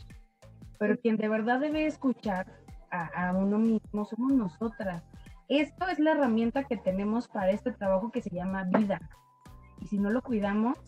[0.79, 2.47] pero quien de verdad debe escuchar
[2.91, 5.03] a, a uno mismo somos nosotras.
[5.49, 9.01] Esto es la herramienta que tenemos para este trabajo que se llama vida.
[9.81, 10.79] Y si no lo cuidamos,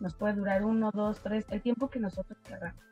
[0.00, 2.82] nos puede durar uno, dos, tres, el tiempo que nosotros queramos.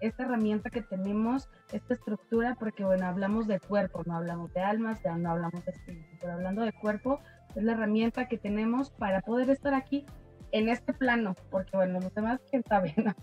[0.00, 5.00] Esta herramienta que tenemos, esta estructura, porque bueno, hablamos de cuerpo, no hablamos de almas,
[5.04, 7.20] no hablamos de espíritu, pero hablando de cuerpo,
[7.54, 10.04] es la herramienta que tenemos para poder estar aquí
[10.50, 13.14] en este plano, porque bueno, los demás, quién sabe, ¿no?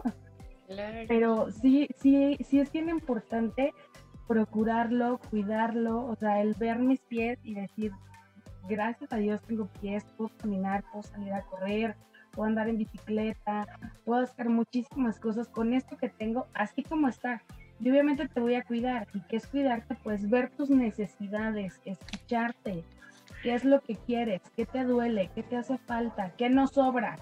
[1.07, 3.73] Pero sí, sí, sí es bien importante
[4.29, 7.91] procurarlo, cuidarlo, o sea, el ver mis pies y decir,
[8.69, 11.95] gracias a Dios tengo pies, puedo caminar, puedo salir a correr,
[12.31, 13.65] puedo andar en bicicleta,
[14.05, 17.41] puedo hacer muchísimas cosas con esto que tengo, así como está.
[17.79, 19.07] Y obviamente te voy a cuidar.
[19.15, 19.95] ¿Y qué es cuidarte?
[20.03, 22.83] Pues ver tus necesidades, escucharte,
[23.41, 27.15] qué es lo que quieres, qué te duele, qué te hace falta, qué nos sobra,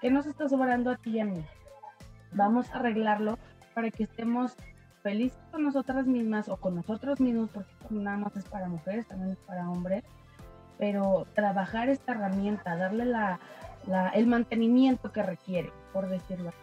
[0.00, 1.44] qué nos está sobrando a ti y a mí.
[2.30, 3.40] Vamos a arreglarlo
[3.74, 4.54] para que estemos
[5.04, 9.32] felices con nosotras mismas o con nosotros mismos, porque nada más es para mujeres, también
[9.32, 10.02] es para hombres,
[10.78, 13.38] pero trabajar esta herramienta, darle la,
[14.14, 16.58] el mantenimiento que requiere, por decirlo así.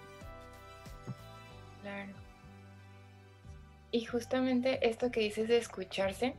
[1.84, 2.12] Claro.
[3.91, 6.34] Y justamente esto que dices de escucharse,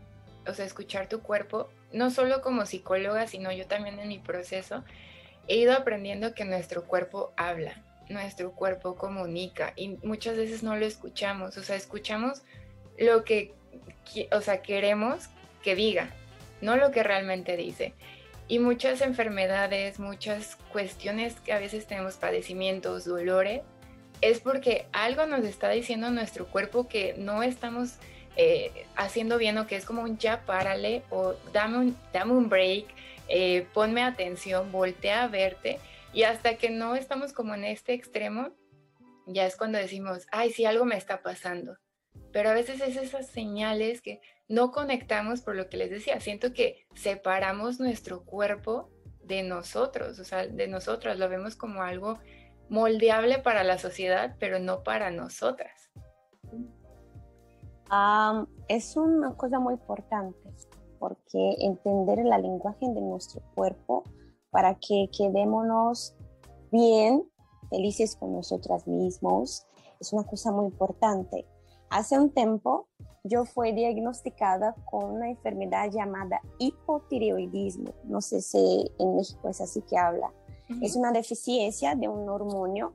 [0.48, 4.82] o sea, escuchar tu cuerpo, no solo como psicóloga, sino yo también en mi proceso,
[5.46, 7.74] he ido aprendiendo que nuestro cuerpo habla,
[8.12, 12.42] nuestro cuerpo comunica y muchas veces no lo escuchamos, o sea, escuchamos
[12.98, 13.54] lo que,
[14.30, 15.28] o sea, queremos
[15.62, 16.10] que diga,
[16.60, 17.94] no lo que realmente dice.
[18.48, 23.62] Y muchas enfermedades, muchas cuestiones que a veces tenemos padecimientos, dolores,
[24.20, 27.94] es porque algo nos está diciendo nuestro cuerpo que no estamos
[28.36, 32.48] eh, haciendo bien o que es como un ya párale o dame un, dame un
[32.48, 32.86] break,
[33.28, 35.80] eh, ponme atención, voltea a verte
[36.12, 38.50] y hasta que no estamos como en este extremo,
[39.26, 41.76] ya es cuando decimos, ay, sí, algo me está pasando.
[42.32, 46.20] Pero a veces es esas señales que no conectamos por lo que les decía.
[46.20, 48.90] Siento que separamos nuestro cuerpo
[49.24, 51.18] de nosotros, o sea, de nosotras.
[51.18, 52.18] Lo vemos como algo
[52.68, 55.90] moldeable para la sociedad, pero no para nosotras.
[58.68, 60.38] es una cosa muy importante
[60.98, 64.04] porque entender el lenguaje de nuestro cuerpo
[64.52, 66.14] para que quedémonos
[66.70, 67.24] bien,
[67.68, 69.66] felices con nosotras mismos,
[69.98, 71.44] es una cosa muy importante.
[71.90, 72.86] Hace un tiempo
[73.24, 77.92] yo fui diagnosticada con una enfermedad llamada hipotireoidismo.
[78.04, 80.32] No sé si en México es así que habla.
[80.80, 82.94] Es una deficiencia de un hormonio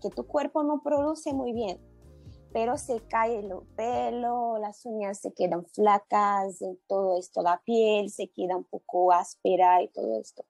[0.00, 1.78] que tu cuerpo no produce muy bien.
[2.56, 8.28] pero se cae el pelo, las uñas se quedan flacas, todo esto, la piel se
[8.28, 10.42] queda un poco áspera y todo esto.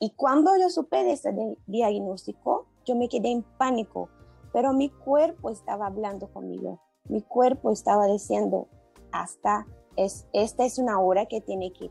[0.00, 1.30] Y cuando yo supe de ese
[1.66, 4.08] diagnóstico, yo me quedé en pánico,
[4.52, 6.80] pero mi cuerpo estaba hablando conmigo.
[7.04, 8.68] Mi cuerpo estaba diciendo,
[9.12, 11.90] hasta es, esta es una hora que tiene que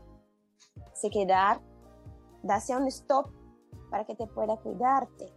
[0.92, 1.60] se quedar,
[2.42, 3.30] darse un stop
[3.90, 5.32] para que te pueda cuidarte.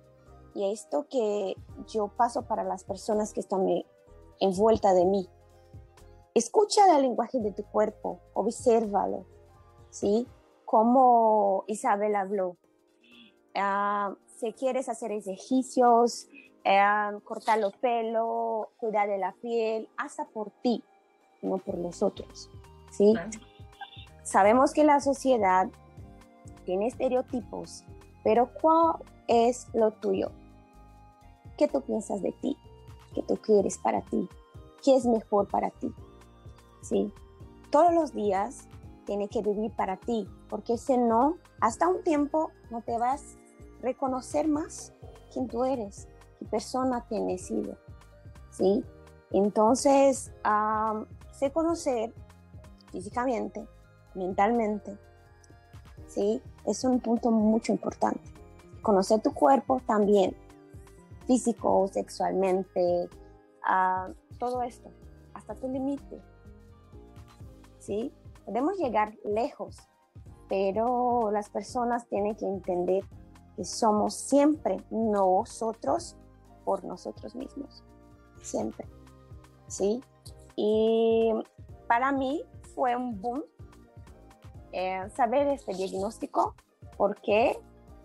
[0.55, 1.55] Y esto que
[1.87, 3.67] yo paso para las personas que están
[4.39, 5.29] envueltas de mí.
[6.33, 9.25] Escucha el lenguaje de tu cuerpo, obsérvalo,
[9.91, 10.27] ¿sí?
[10.65, 12.57] Como Isabel habló.
[13.55, 16.27] Ah, si quieres hacer ejercicios,
[16.63, 16.81] eh,
[17.23, 20.83] cortar los pelos, cuidar de la piel, hasta por ti,
[21.41, 22.49] no por los otros,
[22.91, 23.13] ¿sí?
[24.23, 25.67] Sabemos que la sociedad
[26.65, 27.83] tiene estereotipos,
[28.23, 28.95] pero ¿cuál
[29.27, 30.31] es lo tuyo?
[31.57, 32.57] ¿Qué tú piensas de ti?
[33.13, 34.27] ¿Qué tú quieres para ti?
[34.83, 35.93] ¿Qué es mejor para ti?
[36.81, 37.13] ¿Sí?
[37.69, 38.67] Todos los días
[39.05, 43.37] tiene que vivir para ti, porque si no, hasta un tiempo no te vas
[43.83, 44.93] reconocer más
[45.31, 46.07] quién tú eres,
[46.39, 47.77] qué persona tienes sido.
[48.49, 48.83] ¿Sí?
[49.31, 50.31] Entonces,
[51.31, 52.13] sé conocer
[52.91, 53.67] físicamente,
[54.13, 54.95] mentalmente,
[56.07, 56.39] ¿sí?
[56.65, 58.21] Es un punto mucho importante.
[58.83, 60.35] Conocer tu cuerpo también,
[61.25, 63.09] físico, sexualmente,
[64.37, 64.91] todo esto,
[65.33, 66.21] hasta tu límite,
[67.79, 68.13] ¿sí?
[68.45, 69.77] Podemos llegar lejos,
[70.47, 73.03] pero las personas tienen que entender
[73.55, 76.15] que somos siempre nosotros
[76.65, 77.83] por nosotros mismos,
[78.41, 78.87] siempre,
[79.67, 80.01] ¿sí?
[80.55, 81.33] Y
[81.87, 82.43] para mí
[82.75, 83.43] fue un boom
[84.71, 86.55] eh, saber este diagnóstico
[86.97, 87.59] porque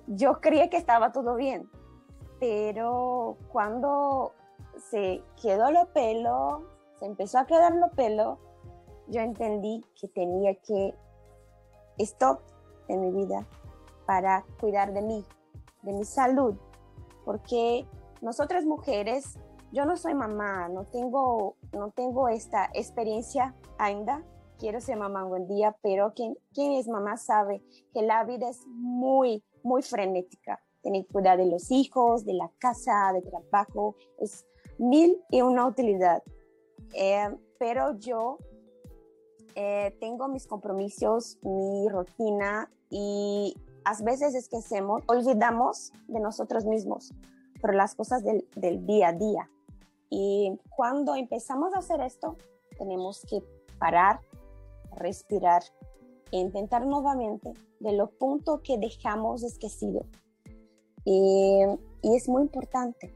[0.06, 1.70] yo creía que estaba todo bien,
[2.40, 4.32] pero cuando
[4.90, 6.62] se quedó el pelo,
[6.98, 8.38] se empezó a quedar el pelo,
[9.08, 10.94] yo entendí que tenía que
[11.98, 12.40] stop
[12.88, 13.46] en mi vida
[14.06, 15.24] para cuidar de mí,
[15.82, 16.54] de mi salud,
[17.24, 17.86] porque
[18.20, 19.38] nosotras mujeres,
[19.72, 24.24] yo no soy mamá, no tengo, no tengo esta experiencia ainda,
[24.58, 27.62] quiero ser mamá un día, pero quien, quien es mamá sabe
[27.92, 30.60] que la vida es muy, muy frenética.
[30.82, 34.46] Tener que cuidar de los hijos, de la casa, de trabajo, es
[34.78, 36.22] mil y una utilidad.
[36.94, 38.38] Eh, pero yo
[39.54, 44.58] eh, tengo mis compromisos, mi rutina y a veces es que
[45.06, 47.12] olvidamos de nosotros mismos
[47.60, 49.50] por las cosas del, del día a día.
[50.10, 52.36] Y cuando empezamos a hacer esto,
[52.78, 53.42] tenemos que
[53.78, 54.20] parar,
[54.92, 55.62] respirar
[56.32, 60.06] e intentar nuevamente de lo punto que dejamos esquecido.
[61.04, 61.62] Y,
[62.02, 63.12] y es muy importante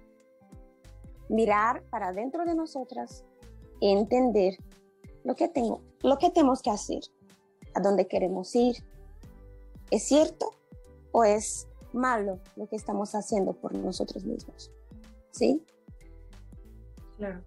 [1.29, 3.25] mirar para dentro de nosotras
[3.81, 4.57] e entender
[5.25, 7.03] lo que tengo, lo que tenemos que hacer,
[7.75, 8.77] a dónde queremos ir.
[9.93, 10.55] ¿Es cierto
[11.13, 14.73] o es malo lo que estamos haciendo por nosotros mismos?
[15.33, 15.63] ¿Sí?
[17.19, 17.45] Claro.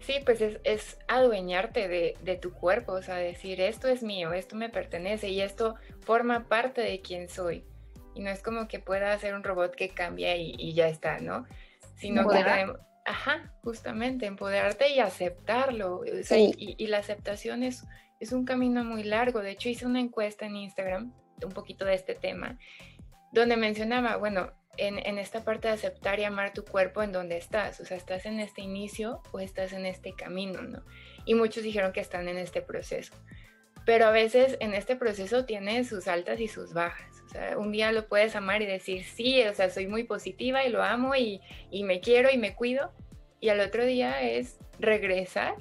[0.00, 4.68] Sí, pues es, adueñarte de, tu cuerpo, o sea, decir, esto es mío, esto me
[4.68, 7.64] pertenece y esto forma parte de quien soy.
[8.16, 11.46] Y no es como que pueda ser un robot que cambia y, ya está, ¿no?
[11.94, 12.44] Sino que,
[13.04, 16.02] ajá, justamente, empoderarte y aceptarlo.
[16.04, 17.84] y, la aceptación es,
[18.20, 19.40] es un camino muy largo.
[19.40, 22.58] De hecho, hice una encuesta en Instagram, un poquito de este tema,
[23.32, 27.80] donde mencionaba, bueno, en, esta parte de aceptar y amar tu cuerpo en donde estás.
[27.80, 30.84] O sea, estás en este inicio o estás en este camino, ¿no?
[31.24, 33.12] Y muchos dijeron que están en este proceso.
[33.84, 37.22] Pero a veces en este proceso tiene sus altas y sus bajas.
[37.26, 40.64] O sea, un día lo puedes amar y decir, sí, o sea, soy muy positiva
[40.64, 42.92] y lo amo y, y me quiero y me cuido.
[43.40, 45.54] Y al otro día es regresar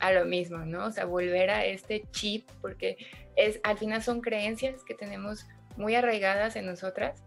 [0.00, 0.86] a lo mismo, ¿no?
[0.86, 2.96] O sea, volver a este chip, porque
[3.36, 7.22] es, al final son creencias que tenemos muy arraigadas en nosotras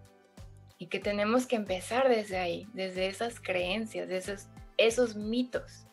[0.78, 5.86] y que tenemos que empezar desde ahí, desde esas creencias, de esos, esos mitos.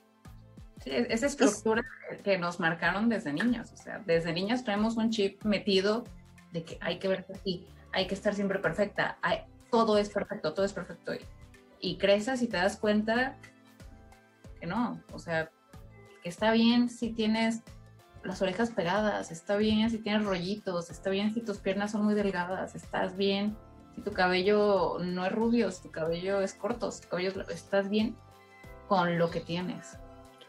[0.82, 1.84] Sí, esa estructura
[2.22, 6.04] que nos marcaron desde niños, o sea, desde niños traemos un chip metido
[6.52, 10.54] de que hay que verse así, hay que estar siempre perfecta, hay, todo es perfecto,
[10.54, 11.14] todo es perfecto.
[11.14, 11.20] Y,
[11.80, 13.36] y creces y te das cuenta
[14.60, 15.50] que no, o sea,
[16.26, 17.62] que está bien si tienes
[18.24, 22.14] las orejas pegadas, está bien si tienes rollitos, está bien si tus piernas son muy
[22.14, 23.56] delgadas, estás bien
[23.94, 27.88] si tu cabello no es rubio, si tu cabello es corto, si tu cabello estás
[27.88, 28.16] bien
[28.88, 29.98] con lo que tienes.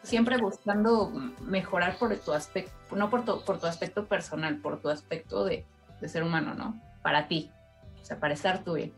[0.02, 1.12] Siempre buscando
[1.44, 5.64] mejorar por tu aspecto, no por tu, por tu aspecto personal, por tu aspecto de,
[6.02, 6.82] de ser humano, ¿no?
[7.04, 7.52] Para ti,
[8.02, 8.94] o sea, para estar tú bien.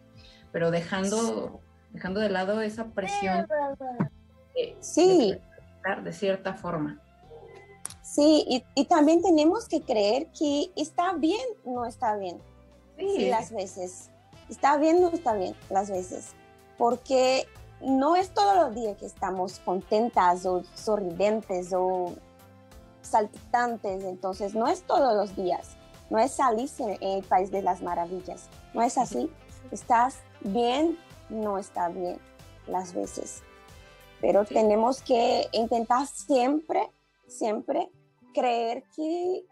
[0.54, 1.60] Pero dejando,
[1.92, 3.46] dejando de lado esa presión
[4.80, 5.32] sí.
[5.32, 5.42] de
[6.12, 7.00] cierta forma.
[8.02, 12.42] Sí, y, y, también tenemos que creer que está bien, no está bien.
[12.98, 13.30] Sí.
[13.30, 14.10] las veces.
[14.50, 16.34] Está bien, no está bien, las veces.
[16.78, 17.46] Porque
[17.82, 22.14] no es todos los días que estamos contentas o sorridentes o
[23.02, 25.78] saltitantes, entonces no es todos los días,
[26.10, 29.32] no es Alice en el País de las Maravillas, no es así.
[29.72, 30.98] Estás bien,
[31.30, 32.20] no está bien
[32.68, 33.44] las veces.
[34.22, 36.82] Pero tenemos que intentar siempre,
[37.28, 37.90] siempre
[38.34, 39.46] creer que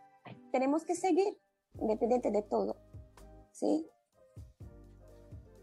[0.51, 1.37] tenemos que seguir,
[1.79, 2.75] independiente de todo.
[3.51, 3.87] ¿Sí?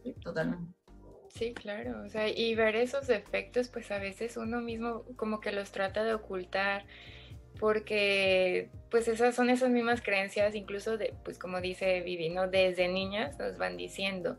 [0.02, 0.72] Sí, totalmente.
[1.28, 5.50] Sí, claro, o sea, y ver esos defectos, pues a veces uno mismo como que
[5.50, 6.86] los trata de ocultar,
[7.58, 12.46] porque pues esas son esas mismas creencias, incluso de, pues como dice Vivi, ¿no?
[12.46, 14.38] Desde niñas nos van diciendo.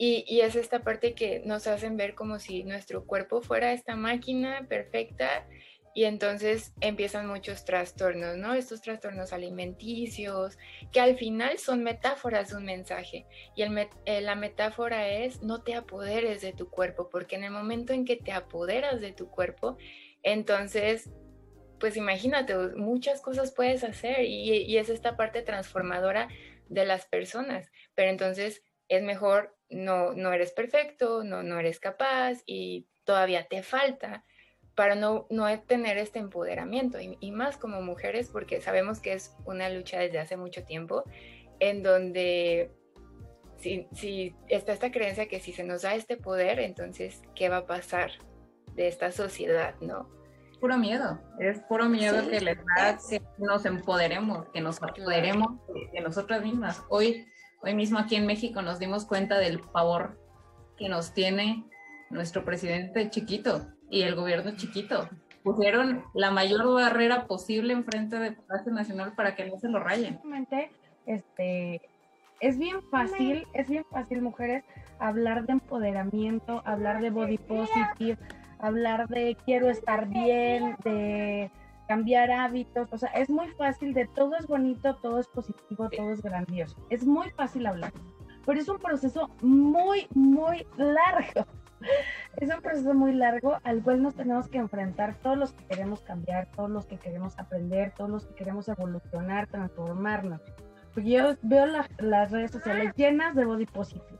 [0.00, 4.64] Y, es esta parte que nos hacen ver como si nuestro cuerpo fuera esta máquina
[4.68, 5.44] perfecta
[5.92, 8.54] y entonces empiezan muchos trastornos, ¿no?
[8.54, 10.56] Estos trastornos alimenticios,
[10.92, 13.26] que al final son metáforas de un mensaje.
[13.56, 17.50] Y el eh, la metáfora es no te apoderes de tu cuerpo, porque en el
[17.50, 19.78] momento en que te apoderas de tu cuerpo,
[20.22, 21.10] entonces,
[21.80, 26.28] pues imagínate, muchas cosas puedes hacer y es esta parte transformadora
[26.68, 27.72] de las personas.
[27.96, 33.62] Pero entonces es mejor, no, no eres perfecto, no, no eres capaz y todavía te
[33.62, 34.24] falta
[34.74, 39.68] para no, no tener este empoderamiento y, más como mujeres porque sabemos que es una
[39.70, 41.02] lucha desde hace mucho tiempo
[41.58, 42.70] en donde
[43.56, 47.56] si, si, está esta creencia que si se nos da este poder, entonces, ¿qué va
[47.56, 48.12] a pasar
[48.74, 50.08] de esta sociedad, no?
[50.60, 55.60] Puro miedo, es puro miedo que les da que nos empoderemos, que nos empoderemos
[55.92, 56.82] de nosotras mismas.
[56.88, 57.26] Hoy,
[57.60, 60.18] hoy mismo aquí en México nos dimos cuenta del pavor
[60.76, 61.64] que nos tiene
[62.10, 65.08] nuestro presidente chiquito, y el gobierno chiquito.
[65.42, 70.20] Pusieron la mayor barrera posible enfrente de Palacio Nacional para que no se lo rayen.
[71.06, 71.80] Este,
[72.40, 74.64] es bien fácil, es bien fácil, mujeres,
[74.98, 78.18] hablar de empoderamiento, hablar de body positive,
[78.58, 81.50] hablar de quiero estar bien, de
[81.88, 86.12] cambiar hábitos, o sea, es muy fácil de todo es bonito, todo es positivo, todo
[86.12, 86.76] es grandioso.
[86.90, 87.92] Es muy fácil hablar,
[88.46, 91.46] pero es un proceso muy, muy largo
[92.36, 96.00] es un proceso muy largo al cual nos tenemos que enfrentar todos los que queremos
[96.02, 100.40] cambiar, todos los que queremos aprender, todos los que queremos evolucionar, transformarnos.
[100.94, 104.18] Porque yo veo las redes sociales llenas de body positive.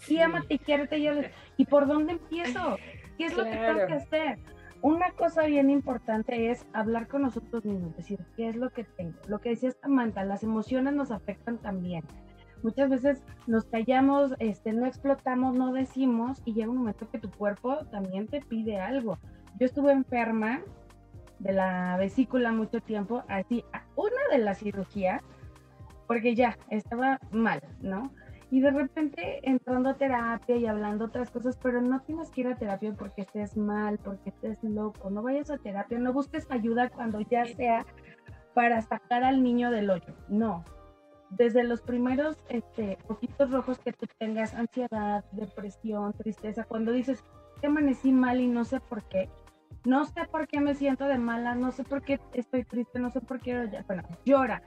[0.00, 1.02] Sí, amate quiérete.
[1.02, 1.12] Yo
[1.56, 2.76] ¿Y por dónde empiezo?
[3.18, 4.38] ¿Qué es lo que tengo que hacer?
[4.82, 9.18] Una cosa bien importante es hablar con nosotros mismos, decir, ¿qué es lo que tengo?
[9.28, 12.04] Lo que decía Samantha, las emociones nos afectan también
[12.62, 17.30] muchas veces nos callamos, este, no explotamos, no decimos y llega un momento que tu
[17.30, 19.18] cuerpo también te pide algo.
[19.58, 20.60] Yo estuve enferma
[21.38, 23.64] de la vesícula mucho tiempo, así,
[23.96, 25.22] una de las cirugías,
[26.06, 28.12] porque ya estaba mal, ¿no?
[28.50, 32.48] Y de repente entrando a terapia y hablando otras cosas, pero no tienes que ir
[32.48, 36.90] a terapia porque estés mal, porque estés loco, no vayas a terapia, no busques ayuda
[36.90, 37.86] cuando ya sea
[38.54, 40.64] para sacar al niño del hoyo, no,
[41.30, 47.22] desde los primeros este, poquitos rojos que tú tengas, ansiedad, depresión, tristeza, cuando dices
[47.60, 49.28] que amanecí mal y no sé por qué,
[49.84, 53.10] no sé por qué me siento de mala, no sé por qué estoy triste, no
[53.10, 54.62] sé por qué, bueno, llora,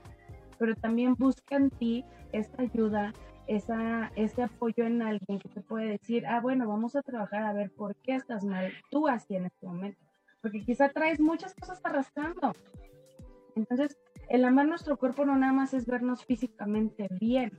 [0.58, 3.12] pero también busca en ti esta ayuda,
[3.46, 7.52] esa, ese apoyo en alguien que te puede decir, ah, bueno, vamos a trabajar a
[7.52, 10.00] ver por qué estás mal tú así en este momento,
[10.40, 12.52] porque quizá traes muchas cosas arrastrando.
[13.56, 17.52] Entonces, el amar nuestro cuerpo no nada más es vernos físicamente bien,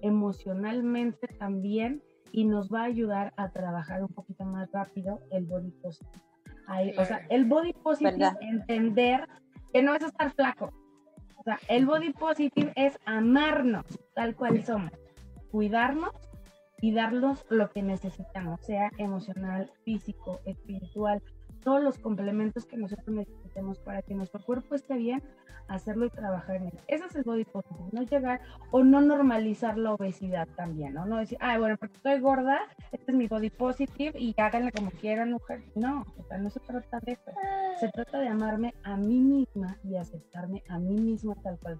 [0.00, 5.70] emocionalmente también y nos va a ayudar a trabajar un poquito más rápido el body
[5.70, 6.22] positive.
[6.98, 9.28] o sea, el body positive, entender
[9.72, 10.72] que no es estar flaco.
[11.36, 13.84] O sea, el body positive es amarnos
[14.14, 14.92] tal cual somos,
[15.52, 16.10] cuidarnos
[16.80, 21.22] y darnos lo que necesitamos, sea emocional, físico, espiritual,
[21.62, 25.22] todos los complementos que nosotros necesitemos para que nuestro cuerpo esté bien,
[25.68, 26.80] hacerlo y trabajar en él.
[26.88, 28.40] Ese es el body positive, no llegar
[28.72, 31.06] o no normalizar la obesidad también, ¿no?
[31.06, 32.58] No decir, ay, bueno, porque estoy gorda,
[32.90, 35.62] este es mi body positive y háganle como quieran, mujer.
[35.76, 37.30] No, o sea, no se trata de eso.
[37.78, 41.78] Se trata de amarme a mí misma y aceptarme a mí misma tal cual.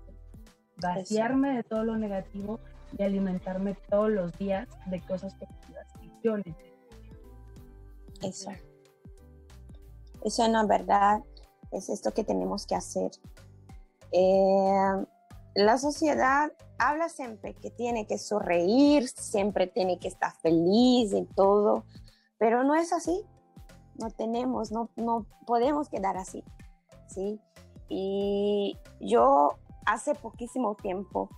[0.81, 2.61] Vaciarme de todo lo negativo
[2.99, 6.73] y alimentarme todos los días de cosas positivas que yo necesito.
[8.23, 8.51] Eso.
[10.25, 11.21] Eso no es verdad,
[11.73, 13.11] es esto que tenemos que hacer.
[14.13, 15.05] Eh,
[15.55, 21.85] la sociedad habla siempre que tiene que sonreír, siempre tiene que estar feliz y todo,
[22.39, 23.25] pero no es así.
[23.97, 26.43] no tenemos, no, no podemos quedar así,
[27.09, 27.39] ¿sí?
[27.89, 31.29] Y yo hace poquísimo tiempo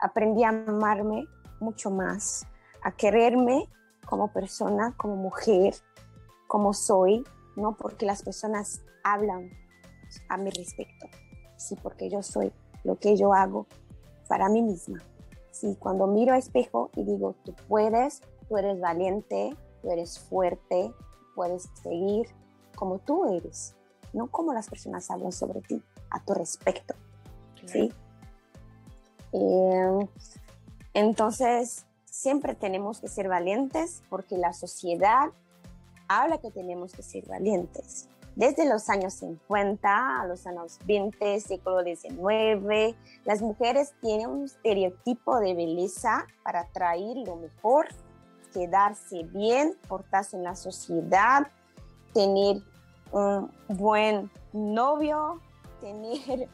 [0.00, 1.26] aprendí a amarme
[1.60, 2.46] mucho más,
[2.82, 3.68] a quererme
[4.06, 5.74] como persona, como mujer,
[6.48, 7.24] como soy,
[7.56, 7.76] ¿no?
[7.76, 9.50] Porque las personas hablan
[10.28, 11.06] a mi respecto,
[11.56, 13.66] sí, porque yo soy lo que yo hago
[14.28, 14.98] para mí misma.
[15.50, 20.92] Sí, cuando miro a espejo y digo, tú puedes, tú eres valiente, tú eres fuerte,
[21.34, 22.26] puedes seguir
[22.74, 23.74] como tú eres,
[24.12, 26.94] no como las personas hablan sobre ti, a tu respecto.
[27.66, 27.92] ¿sí?
[29.32, 30.08] Eh,
[30.94, 35.30] entonces, siempre tenemos que ser valientes porque la sociedad
[36.08, 38.08] habla que tenemos que ser valientes.
[38.36, 45.40] Desde los años 50 a los años 20, siglo XIX, las mujeres tienen un estereotipo
[45.40, 47.88] de belleza para atraer lo mejor,
[48.52, 51.48] quedarse bien, portarse en la sociedad,
[52.14, 52.62] tener
[53.12, 55.40] un buen novio,
[55.80, 56.48] tener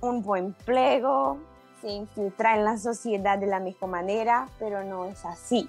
[0.00, 1.38] un buen empleo,
[1.82, 5.68] se infiltrar en la sociedad de la mejor manera, pero no es así.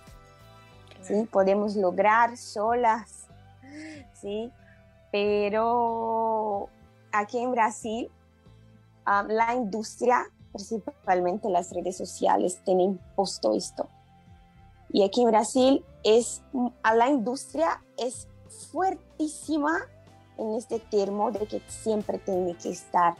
[1.01, 1.27] ¿sí?
[1.31, 3.25] Podemos lograr solas,
[4.13, 4.51] ¿sí?
[5.11, 6.69] pero
[7.11, 8.11] aquí en Brasil
[9.07, 13.89] um, la industria, principalmente las redes sociales, tiene impuesto esto.
[14.89, 16.43] Y aquí en Brasil es,
[16.83, 18.27] a la industria es
[18.71, 19.79] fuertísima
[20.37, 23.15] en este termo de que siempre tiene que estar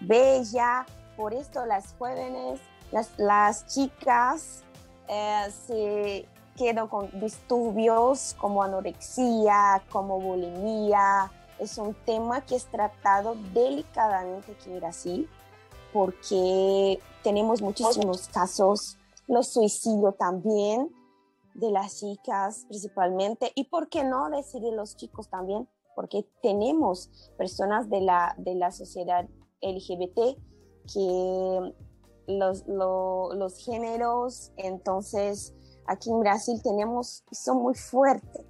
[0.00, 0.84] bella.
[1.16, 2.60] Por esto las jóvenes,
[2.90, 4.64] las, las chicas
[5.08, 11.30] eh, se quedan con disturbios como anorexia, como bulimia.
[11.58, 15.28] Es un tema que es tratado delicadamente aquí en Brasil
[15.92, 18.96] porque tenemos muchísimos casos,
[19.28, 20.90] los suicidios también
[21.54, 27.10] de las chicas principalmente y por qué no decir de los chicos también, porque tenemos
[27.36, 29.28] personas de la, de la sociedad
[29.60, 30.38] LGBT
[30.92, 31.74] que
[32.26, 35.54] los, los géneros, entonces
[35.86, 38.46] aquí en Brasil tenemos, son muy fuertes,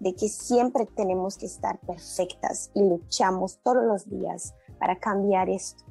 [0.00, 5.84] de que siempre tenemos que estar perfectas y luchamos todos los días para cambiar esto,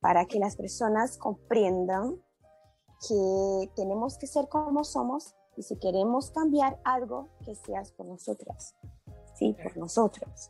[0.00, 2.22] para que las personas comprendan
[3.08, 8.74] que tenemos que ser como somos y si queremos cambiar algo, que seas por nosotras,
[9.34, 10.48] sí, por nosotros.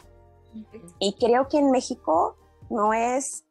[0.98, 2.36] Y creo que en México
[2.70, 3.44] no es,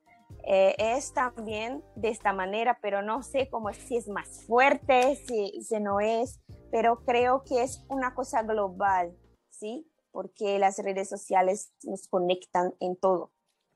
[0.43, 5.61] eh, es también de esta manera, pero no sé cómo si es más fuerte, si,
[5.61, 6.39] si no es,
[6.71, 9.15] pero creo que es una cosa global,
[9.49, 9.87] ¿sí?
[10.11, 13.31] Porque las redes sociales nos conectan en todo.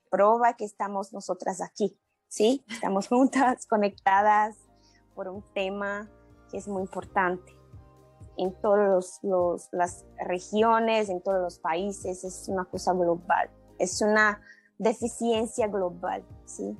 [0.09, 2.63] Prueba que estamos nosotras aquí, ¿sí?
[2.70, 4.57] Estamos juntas, conectadas
[5.13, 6.09] por un tema
[6.49, 7.55] que es muy importante
[8.38, 9.20] en todas
[9.72, 13.49] las regiones, en todos los países, es una cosa global,
[13.80, 14.41] es una
[14.78, 16.76] deficiencia global, ¿sí?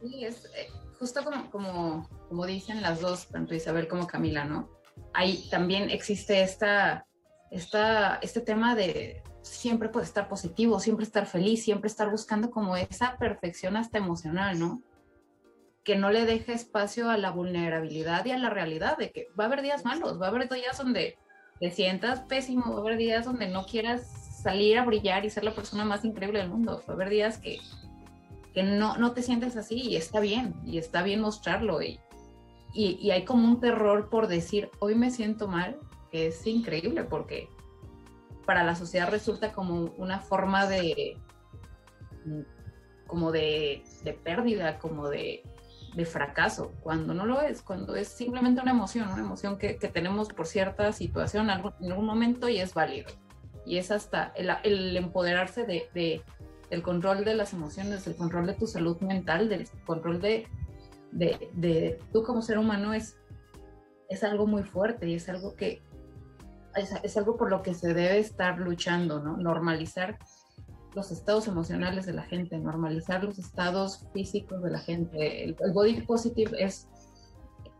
[0.00, 4.68] Sí, es eh, justo como, como, como dicen las dos, tanto Isabel como Camila, ¿no?
[5.12, 7.06] Ahí también existe esta,
[7.50, 12.76] esta, este tema de siempre poder estar positivo, siempre estar feliz, siempre estar buscando como
[12.76, 14.82] esa perfección hasta emocional, ¿no?
[15.86, 19.44] que no le deje espacio a la vulnerabilidad y a la realidad de que va
[19.44, 21.16] a haber días malos, va a haber días donde
[21.60, 25.42] te sientas pésimo, va a haber días donde no quieras salir a brillar y ser
[25.42, 27.58] la persona más increíble del mundo, va a haber días que,
[28.54, 31.98] que no, no te sientes así y está bien, y está bien mostrarlo y,
[32.72, 35.80] y, y hay como un terror por decir, hoy me siento mal,
[36.12, 37.48] que es increíble porque
[38.44, 41.16] para la sociedad resulta como una forma de
[43.08, 45.42] como de, de pérdida, como de
[45.96, 49.88] de fracaso, cuando no lo es, cuando es simplemente una emoción, una emoción que, que
[49.88, 53.08] tenemos por cierta situación en algún momento y es válido.
[53.66, 56.22] Y es hasta el, empoderarse de, de,
[56.70, 60.48] del control de las emociones, del control de tu salud mental, del control de,
[62.12, 63.16] tú como ser humano es,
[64.08, 65.82] es algo muy fuerte y es algo que
[67.02, 69.36] es, algo por lo que se debe estar luchando, ¿no?
[69.36, 70.18] Normalizar
[70.94, 75.44] los estados emocionales de la gente, normalizar los estados físicos de la gente.
[75.44, 76.88] El, body positive es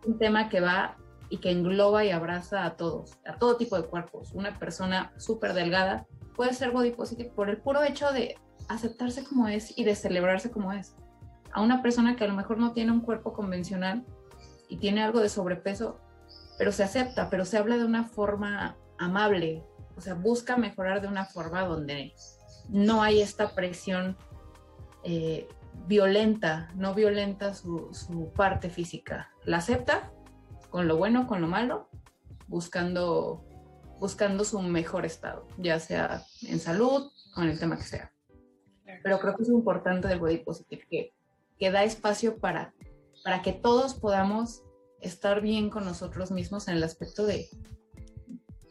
[0.06, 0.96] un tema que va
[1.28, 4.32] y que engloba y abraza a todos, a todo tipo de cuerpos.
[4.32, 8.36] Una persona súper delgada puede ser body positive por el puro hecho de
[8.68, 10.94] aceptarse como es y de celebrarse como es.
[11.52, 14.04] A una persona que a lo mejor no tiene un cuerpo convencional
[14.68, 15.98] y tiene algo de sobrepeso,
[16.58, 19.64] pero se acepta, pero se habla de una forma amable,
[19.96, 22.14] o sea, busca mejorar de una forma donde
[22.68, 24.16] no hay esta presión
[25.04, 25.48] eh,
[25.86, 29.30] violenta, no violenta su, su, parte física.
[29.44, 30.12] La acepta
[30.70, 31.88] con lo bueno, con lo malo,
[32.46, 33.46] buscando
[33.98, 38.12] buscando su mejor estado, ya sea en salud o en el tema que sea.
[39.02, 41.14] Pero creo que es importante del body positive que,
[41.58, 42.74] que da espacio para,
[43.24, 44.62] para que todos podamos
[45.00, 47.48] estar bien con nosotros mismos en el aspecto de,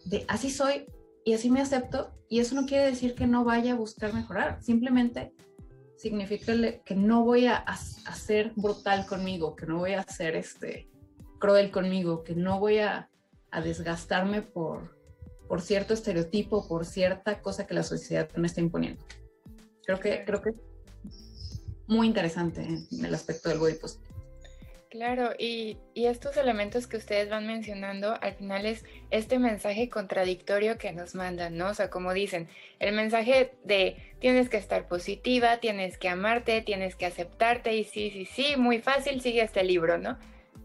[0.06, 0.86] de así soy
[1.24, 4.62] y así me acepto y eso no quiere decir que no vaya a buscar mejorar,
[4.62, 5.34] simplemente
[5.98, 10.90] significa que no voy a, a, ser brutal conmigo, que no voy a ser este,
[11.40, 13.10] cruel conmigo, que no voy a,
[13.52, 14.96] a desgastarme por,
[15.48, 19.04] por cierto estereotipo, por cierta cosa que la sociedad me está imponiendo.
[19.86, 24.16] Creo que, creo que es muy interesante en el aspecto del body positive.
[24.90, 30.78] Claro, y, y, estos elementos que ustedes van mencionando, al final es este mensaje contradictorio
[30.78, 31.68] que nos mandan, ¿no?
[31.68, 32.48] O sea, como dicen,
[32.80, 38.10] el mensaje de tienes que estar positiva, tienes que amarte, tienes que aceptarte, y sí,
[38.10, 40.18] sí, sí, muy fácil, sigue este libro, ¿no?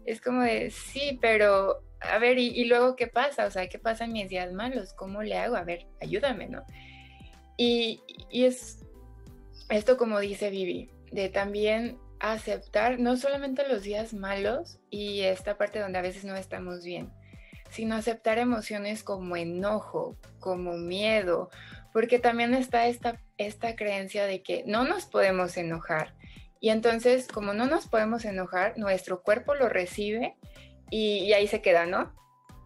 [0.05, 3.45] Es como de, sí, pero, a ver, ¿y, luego qué pasa?
[3.45, 4.93] O sea, ¿qué pasa en mis días malos?
[4.93, 5.55] ¿Cómo le hago?
[5.55, 6.63] A ver, ayúdame, ¿no?
[7.57, 8.79] Y, y es
[9.71, 15.79] esto como dice Vivi, de también aceptar no solamente los días malos y esta parte
[15.79, 17.11] donde a veces no estamos bien,
[17.69, 21.49] sino aceptar emociones como enojo, como miedo,
[21.93, 26.13] porque también está esta, esta creencia de que no nos podemos enojar.
[26.61, 30.35] Y entonces, como no nos podemos enojar, nuestro cuerpo lo recibe
[30.91, 32.13] y, ahí se queda, ¿no?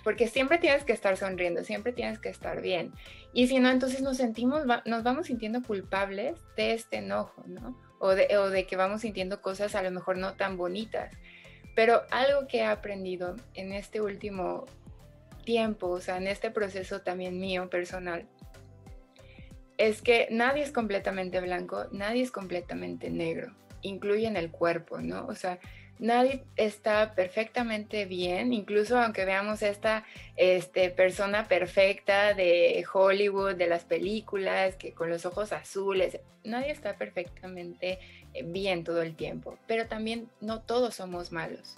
[0.03, 2.91] Porque siempre tienes que estar sonriendo, siempre tienes que estar bien.
[3.33, 7.79] Y si no, entonces nos sentimos, nos vamos sintiendo culpables de este enojo, ¿no?
[7.99, 11.15] O de, o de que vamos sintiendo cosas a lo mejor no tan bonitas.
[11.73, 14.65] Pero algo que he aprendido en este último
[15.45, 18.27] tiempo, o sea, en este proceso también mío personal,
[19.77, 23.53] es que nadie es completamente blanco, nadie es completamente negro,
[23.87, 25.25] incluye en el cuerpo, ¿no?
[25.27, 25.59] O sea,
[25.99, 30.05] nadie está perfectamente bien, incluso aunque veamos esta
[30.35, 36.97] este, persona perfecta de Hollywood, de las películas, que con los ojos azules, nadie está
[36.97, 37.99] perfectamente
[38.33, 41.75] eh, bien todo el tiempo, pero también no todos somos malos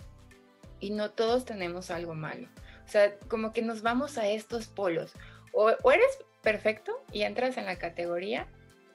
[0.80, 2.47] y no todos tenemos algo malo.
[2.86, 5.12] O sea, como que nos vamos a estos polos.
[5.51, 8.47] O, eres perfecto y entras en la categoría,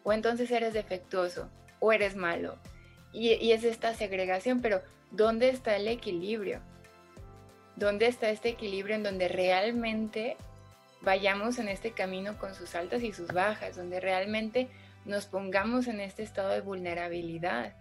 [0.05, 1.51] o entonces eres defectuoso,
[1.81, 2.57] o eres malo.
[3.13, 6.61] Y, y es esta segregación, pero ¿dónde está el equilibrio?
[7.77, 10.37] ¿Dónde está este equilibrio en donde realmente
[11.03, 14.69] vayamos en este camino con sus altas y sus bajas, donde realmente
[15.05, 17.75] nos pongamos en este estado de vulnerabilidad,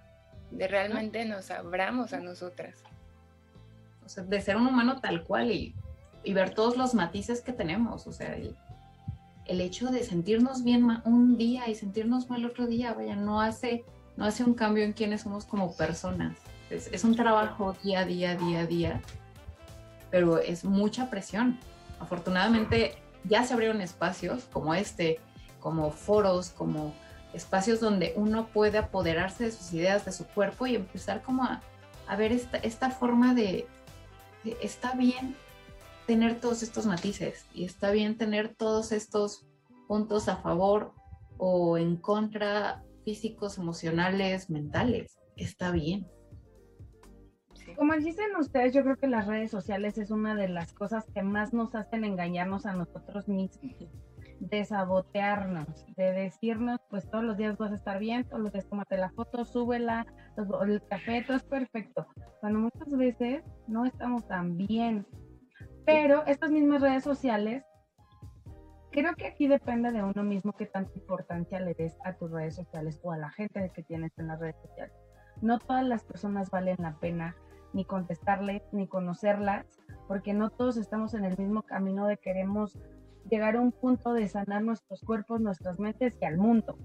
[0.50, 2.76] de realmente nos abramos a nosotras?
[4.06, 5.76] O sea, de ser un humano tal cual y,
[6.26, 8.56] ver todos los matices que tenemos, o sea, el,
[9.62, 13.84] hecho de sentirnos bien un día y sentirnos mal otro día, vaya, no hace,
[14.22, 16.38] no hace un cambio en quienes somos como personas.
[16.70, 19.02] Es, un trabajo día a día, día a día,
[20.12, 21.60] pero es mucha presión.
[22.00, 22.94] Afortunadamente
[23.24, 25.20] ya se abrieron espacios como este,
[25.60, 26.94] como foros, como
[27.34, 31.60] espacios donde uno puede apoderarse de sus ideas, de su cuerpo y empezar como a,
[32.16, 33.66] ver esta, esta forma de,
[34.62, 35.36] está bien
[36.06, 39.48] tener todos estos matices y está bien tener todos estos
[39.88, 40.94] puntos a favor
[41.40, 45.20] o en contra físicos, emocionales, mentales.
[45.36, 46.08] Está bien.
[47.76, 51.22] Como dicen ustedes, yo creo que las redes sociales es una de las cosas que
[51.22, 53.76] más nos hacen engañarnos a nosotros mismos,
[54.40, 58.70] de sabotearnos, de decirnos, pues todos los días vas a estar bien, todos los días
[58.70, 60.06] tómate la foto, súbela,
[60.66, 62.08] el café, todo es perfecto.
[62.40, 65.06] Cuando muchas veces no estamos tan bien.
[65.86, 67.64] Pero estas mismas redes sociales,
[68.92, 72.56] creo que aquí depende de uno mismo qué tanta importancia le des a tus redes
[72.56, 74.94] sociales o a la gente que tienes en las redes sociales.
[75.42, 77.36] No todas las personas valen la pena
[77.74, 79.66] ni contestarles, ni conocerlas,
[80.08, 82.78] porque no todos estamos en el mismo camino de queremos
[83.30, 86.78] llegar a un punto de sanar nuestros cuerpos, nuestras mentes y al mundo.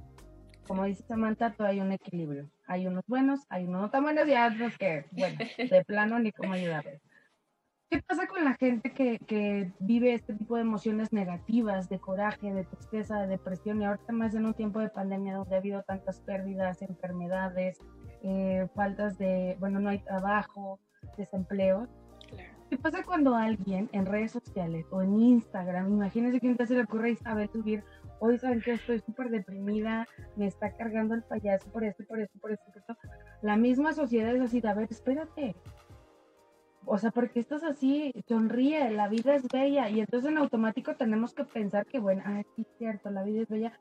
[0.67, 2.49] Como dice Samantha, todo hay un equilibrio.
[2.67, 6.33] Hay unos buenos, hay unos no tan buenos y otros que, bueno, de plano ni
[6.33, 7.01] cómo ayudarles.
[7.89, 12.53] ¿Qué pasa con la gente que, que, vive este tipo de emociones negativas, de coraje,
[12.53, 13.81] de tristeza, de depresión?
[13.81, 17.79] Y ahorita más en un tiempo de pandemia donde ha habido tantas pérdidas, enfermedades,
[18.23, 20.81] eh, faltas de, bueno, no hay trabajo,
[21.17, 21.87] desempleo.
[22.69, 27.11] ¿Qué pasa cuando alguien en redes sociales o en Instagram, imagínense que se le ocurre
[27.11, 27.85] a Isabel subir,
[28.19, 32.37] hoy saben que estoy súper deprimida, me está cargando el payaso por esto, por esto,
[32.41, 32.97] por esto, por esto.
[33.43, 35.55] La misma sociedad es así, a ver, espérate.
[36.87, 39.89] O sea, porque estás así, sonríe, la vida es bella.
[39.91, 43.43] Y entonces en automático tenemos que pensar que, bueno, ah, sí, es cierto, la vida
[43.43, 43.73] es bella.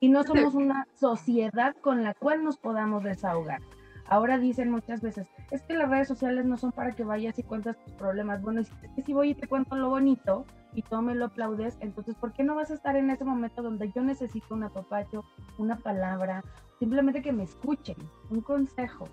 [0.00, 3.60] Y no somos una sociedad con la cual nos podamos desahogar.
[4.06, 7.42] Ahora dicen muchas veces, es que las redes sociales no son para que vayas y
[7.42, 8.42] cuentas tus problemas.
[8.42, 10.44] Bueno, es que si voy y te cuento lo bonito,
[10.74, 13.62] y todo me lo aplaudes, entonces, ¿por qué no vas a estar en ese momento
[13.62, 15.24] donde yo necesito un apapacho,
[15.58, 16.42] una palabra,
[16.78, 17.96] simplemente que me escuchen,
[18.30, 19.08] un consejo?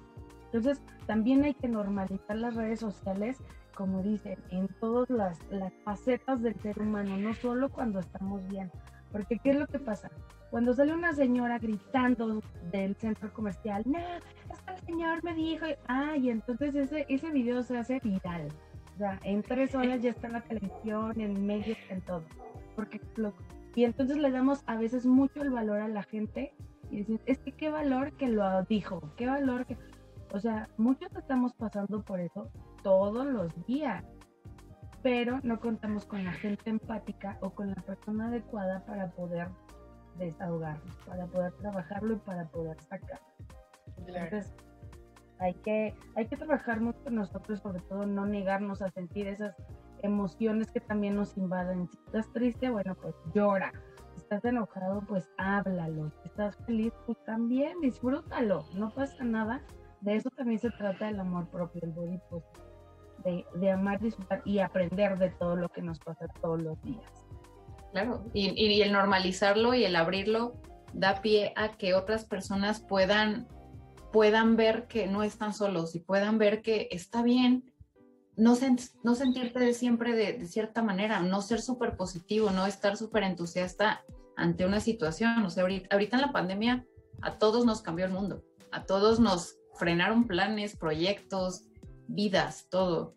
[0.54, 3.38] Entonces, también hay que normalizar las redes sociales,
[3.76, 8.70] como dicen, en todas las, las facetas del ser humano, no solo cuando estamos bien.
[9.12, 10.10] Porque, ¿qué es lo que pasa?
[10.50, 12.42] Cuando sale una señora gritando
[12.72, 14.00] del centro comercial, no,
[14.66, 18.50] que el señor me dijo, ah, entonces ese, ese video se hace viral.
[18.96, 22.24] O sea, en tres horas ya está en la televisión, en medios, en todo.
[22.76, 23.00] Porque
[23.76, 26.54] y entonces le damos a veces mucho el valor a la gente
[26.90, 29.78] y decir, es que qué valor que lo dijo, qué valor que...
[30.34, 32.50] O sea, muchos estamos pasando por eso
[32.84, 34.04] todos los días,
[35.04, 39.50] pero no contamos con la gente empática o con la persona adecuada para poder
[40.18, 43.20] desahogarnos, para poder trabajarlo y para poder sacarlo.
[43.98, 44.54] Entonces,
[45.40, 49.56] hay que, hay que trabajar mucho nosotros, sobre todo no negarnos a sentir esas
[50.02, 51.90] emociones que también nos invaden.
[51.90, 53.74] Si estás triste, bueno, pues llora.
[54.14, 56.10] Si estás enojado, pues háblalo.
[56.22, 58.64] Si estás feliz, pues también disfrútalo.
[58.76, 59.62] No pasa nada
[60.02, 62.20] de eso también se trata el amor propio, el body
[63.24, 67.06] de, de, amar, disfrutar y aprender de todo lo que nos pasa todos los días.
[67.92, 70.56] Claro, y, y, el normalizarlo y el abrirlo
[70.94, 73.48] da pie a que otras personas puedan,
[74.12, 77.72] puedan ver que no están solos y puedan ver que está bien
[78.38, 78.58] no,
[79.04, 84.04] no sentirte siempre de, de, cierta manera, no ser súper positivo, no estar súper entusiasta
[84.36, 85.46] ante una situación.
[85.46, 86.86] O sea, ahorita, ahorita en la pandemia
[87.22, 91.64] a todos nos cambió el mundo, a todos nos frenaron planes, proyectos,
[92.08, 93.16] vidas, todo.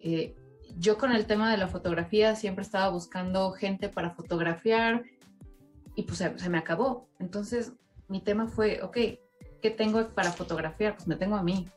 [0.00, 0.34] Eh,
[0.76, 5.04] yo con el tema de la fotografía siempre estaba buscando gente para fotografiar
[5.94, 7.08] y pues se, me acabó.
[7.18, 7.72] Entonces
[8.08, 8.96] mi tema fue, ok,
[9.60, 10.94] ¿qué tengo para fotografiar?
[10.94, 11.68] Pues me tengo a mí.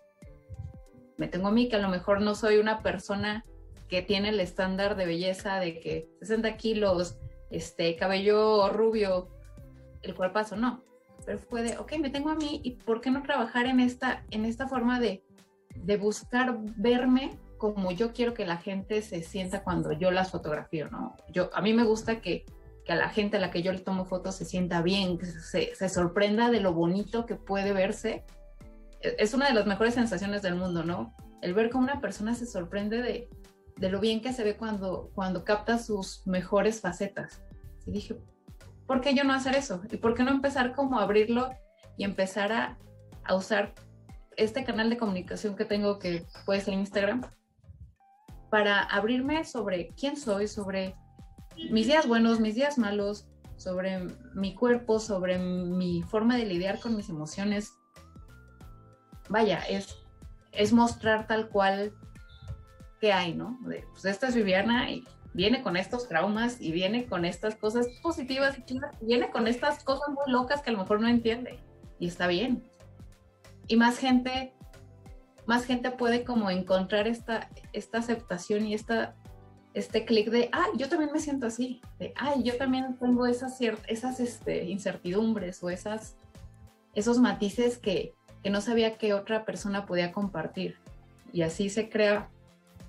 [1.18, 3.44] Me tengo a mí que a lo mejor no soy una persona
[3.88, 7.18] que tiene el estándar de belleza de que 60 kilos,
[7.52, 9.28] este, cabello rubio,
[10.02, 10.84] el cuerpazo, no
[11.26, 14.24] pero fue de, ok, me tengo a mí y ¿por qué no trabajar en esta,
[14.32, 15.24] en esta forma de,
[15.76, 20.90] de buscar verme como yo quiero que la gente se sienta cuando yo las fotografío,
[20.90, 21.16] ¿no?
[21.32, 22.46] Yo, a mí me gusta que,
[22.84, 25.26] que a la gente a la que yo le tomo fotos se sienta bien, que
[25.26, 28.26] se, se sorprenda de lo bonito que puede verse.
[29.00, 31.14] E, es una de las mejores sensaciones del mundo, ¿no?
[31.42, 33.30] El ver cómo una persona se sorprende de,
[33.78, 37.42] de lo bien que se ve cuando, cuando capta sus mejores facetas.
[37.86, 38.18] Y dije,
[38.88, 39.82] ¿por qué yo no hacer eso?
[39.92, 41.50] ¿Y por qué no empezar como a abrirlo
[41.98, 42.78] y empezar a,
[43.34, 43.74] usar
[44.36, 47.22] este canal de comunicación que tengo, que puede ser Instagram,
[48.50, 50.96] para abrirme sobre quién soy, sobre
[51.70, 56.98] mis días buenos, mis días malos, sobre mi cuerpo, sobre mi forma de lidiar con
[56.98, 57.74] mis emociones.
[59.30, 59.96] Vaya, es,
[60.52, 61.94] es mostrar tal cual
[63.00, 63.60] que hay, ¿no?
[63.64, 65.04] pues esta es Viviana y
[65.34, 70.10] viene con estos traumas y viene con estas cosas positivas y viene con estas cosas
[70.10, 71.60] muy locas que a lo mejor no entiende
[72.00, 72.64] y está bien.
[73.68, 74.54] Y más gente,
[75.46, 79.16] más gente puede como encontrar esta, esta aceptación y esta,
[79.74, 83.60] este clic de, ay, yo también me siento así, de, ay, yo también tengo esas,
[83.88, 86.18] esas este, incertidumbres o esas,
[86.94, 88.14] esos matices que,
[88.44, 90.78] que no sabía que otra persona podía compartir.
[91.32, 92.30] Y así se crea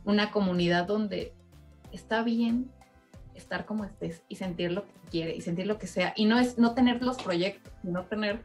[0.05, 1.33] una comunidad donde
[1.95, 2.71] está bien
[3.35, 6.13] estar como estés y sentir lo que quiere y sentir lo que sea.
[6.17, 8.41] Y no es no tener los proyectos, no tener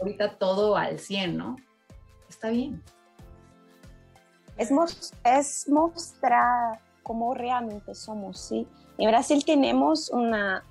[0.00, 1.56] ahorita todo al 100, ¿no?
[2.28, 2.82] Está bien.
[4.56, 4.70] Es,
[5.24, 8.66] es mostrar cómo realmente somos, ¿sí?
[8.98, 10.64] En Brasil tenemos una,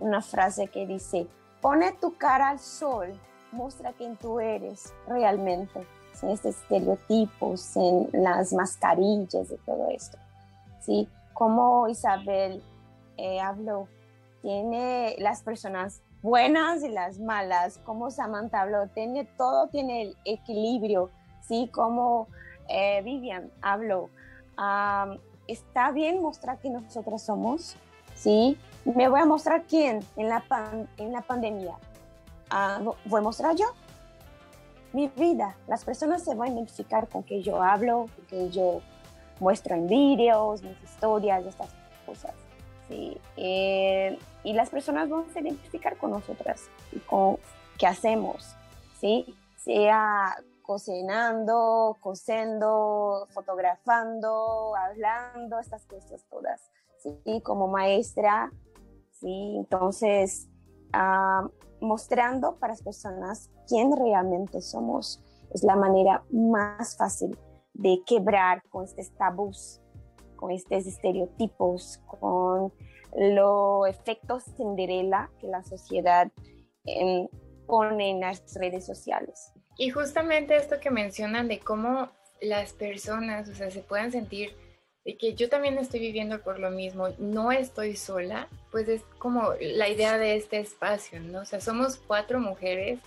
[0.00, 1.26] una frase que dice,
[1.60, 3.18] pone tu cara al sol,
[3.50, 10.18] muestra quién tú eres realmente, sin estos estereotipos, en las mascarillas y todo esto,
[10.80, 11.08] ¿sí?
[11.34, 12.62] Como Isabel
[13.16, 13.88] eh, habló,
[14.42, 21.10] tiene las personas buenas y las malas, como Samantha habló, tiene todo, tiene el equilibrio,
[21.40, 21.68] ¿sí?
[21.72, 22.28] Como
[22.68, 24.08] eh, Vivian habló,
[25.48, 27.76] está bien mostrar que nosotros somos,
[28.14, 28.56] ¿sí?
[28.84, 30.40] Me voy a mostrar quién en la,
[31.26, 31.76] pandemia.
[32.50, 33.66] Ah, voy a mostrar yo
[34.92, 35.56] mi vida.
[35.66, 38.80] Las personas se van a identificar con que yo hablo, que yo
[39.42, 41.68] muestro en vídeos, mis historias, estas
[42.06, 42.32] cosas.
[42.88, 43.18] ¿sí?
[43.36, 47.38] Eh, y las personas van a identificar con nosotras y con
[47.78, 48.56] qué hacemos,
[49.00, 49.36] ¿sí?
[49.56, 57.40] Sea cocinando, cosiendo, fotografando, hablando, estas cosas todas, ¿sí?
[57.42, 58.52] Como maestra,
[59.10, 59.56] ¿sí?
[59.56, 60.48] Entonces,
[60.92, 61.48] ah,
[61.80, 65.20] mostrando para las personas quién realmente somos
[65.52, 67.36] es la manera más fácil
[67.74, 69.80] de quebrar con estos tabús,
[70.36, 72.72] con estos estereotipos, con
[73.16, 76.30] los efectos Cinderella que la sociedad
[76.84, 77.28] em,
[77.66, 79.52] pone en las redes sociales.
[79.76, 82.08] Y justamente esto que mencionan de cómo
[82.40, 84.54] las personas, o sea, se puedan sentir
[85.04, 89.52] de que yo también estoy viviendo por lo mismo, no estoy sola, pues es como
[89.60, 91.40] la idea de este espacio, ¿no?
[91.40, 93.00] O sea, somos cuatro mujeres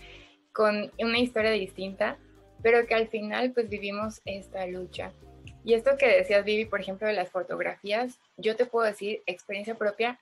[0.51, 2.17] con una historia distinta,
[2.65, 5.13] pero que al final pues vivimos esta lucha.
[5.63, 9.75] Y esto que decías, Vivi, por ejemplo, de las fotografías, yo te puedo decir, experiencia
[9.75, 10.19] propia,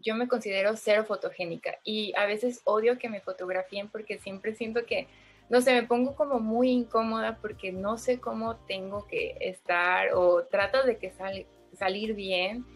[0.00, 4.84] yo me considero cero fotogénica y a veces odio que me fotografíen porque siempre siento
[4.84, 5.06] que
[5.48, 10.42] no sé, me pongo como muy incómoda porque no sé cómo tengo que estar o
[10.42, 12.66] tratas de que sal, salir bien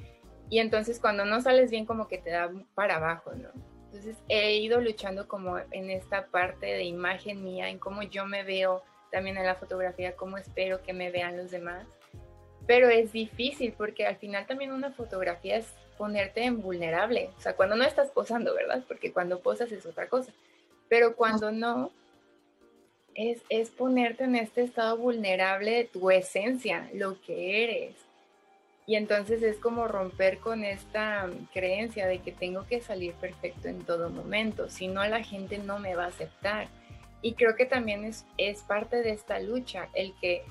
[0.51, 3.49] y entonces cuando no sales bien como que te da para abajo, ¿no?
[3.87, 8.45] Entonces he ido luchando como en esta parte de imagen mía, en cómo yo me
[8.45, 11.87] veo también en la fotografía, cómo espero que me vean los demás.
[12.67, 15.67] Pero es difícil porque al final también una fotografía es
[15.99, 17.31] ponerte en vulnerable.
[17.37, 18.83] O sea, cuando no estás posando, ¿verdad?
[18.87, 20.33] Porque cuando posas es otra cosa.
[20.89, 21.91] Pero cuando no,
[23.15, 27.97] es, ponerte en este estado vulnerable de tu esencia, lo que eres.
[28.87, 33.85] Y entonces es como romper con esta creencia de que tengo que salir perfecto en
[33.85, 36.69] todo momento, si no la gente no me va a aceptar.
[37.23, 40.45] Y creo que también es, es parte de esta lucha, el que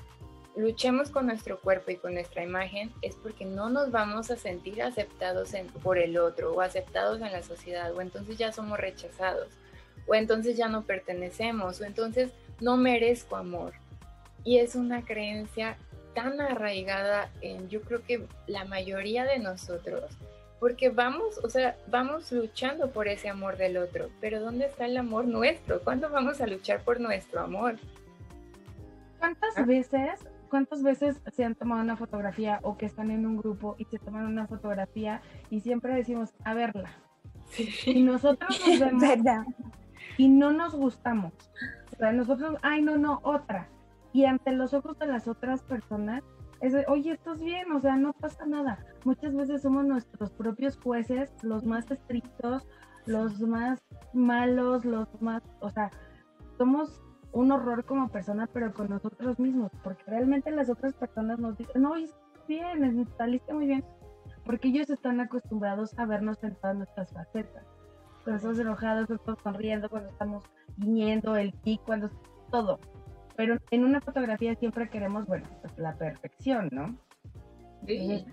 [0.56, 4.82] luchemos con nuestro cuerpo y con nuestra imagen es porque no nos vamos a sentir
[4.82, 5.52] aceptados
[5.82, 9.48] por el otro o aceptados en la sociedad o entonces ya somos rechazados
[10.06, 13.74] o entonces ya no pertenecemos o entonces no merezco amor.
[14.44, 15.76] Y es una creencia
[16.14, 20.10] tan arraigada en yo creo que la mayoría de nosotros,
[20.60, 24.96] porque vamos, o sea, vamos luchando por ese amor del otro, pero ¿dónde está el
[24.96, 25.80] amor nuestro?
[25.80, 27.76] ¿Cuándo vamos a luchar por nuestro amor?
[29.18, 29.64] ¿Cuántas ah.
[29.64, 33.86] veces, cuántas veces se han tomado una fotografía o que están en un grupo y
[33.86, 36.92] se toman una fotografía y siempre decimos, a verla?
[37.86, 38.78] Y nosotros nos
[39.24, 39.46] vemos
[40.16, 41.32] y no nos gustamos
[42.12, 43.68] nosotros, ay, no, no, otra.
[44.12, 46.22] Y ante los ojos de las otras personas,
[46.60, 48.78] es de, oye, estás bien, o sea, no pasa nada.
[49.04, 52.66] Muchas veces somos nuestros propios jueces, los más estrictos,
[53.06, 53.80] los más
[54.12, 55.90] malos, los más, o sea,
[56.58, 57.02] somos
[57.32, 61.82] un horror como persona, pero con nosotros mismos, porque realmente las otras personas nos dicen,
[61.82, 63.84] no, estás bien, saliste muy bien,
[64.44, 67.64] porque ellos están acostumbrados a vernos en todas nuestras facetas.
[68.24, 70.44] Cuando estamos enojados, cuando estamos sonriendo, cuando estamos
[70.76, 72.10] guiñendo, el pico, cuando
[72.50, 72.78] todo.
[73.40, 76.94] Pero en una fotografía siempre queremos, bueno, pues la perfección, ¿no?
[77.86, 78.26] Sí.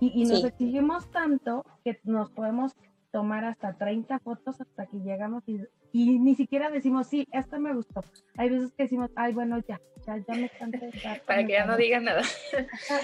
[0.00, 2.76] Y, nos exigimos tanto que nos podemos
[3.10, 7.72] tomar hasta 30 fotos hasta que llegamos y, y, ni siquiera decimos, sí, esta me
[7.72, 8.02] gustó.
[8.36, 10.90] Hay veces que decimos, ay, bueno, ya, ya, ya me cansé.
[11.26, 12.20] para que ya no digan nada.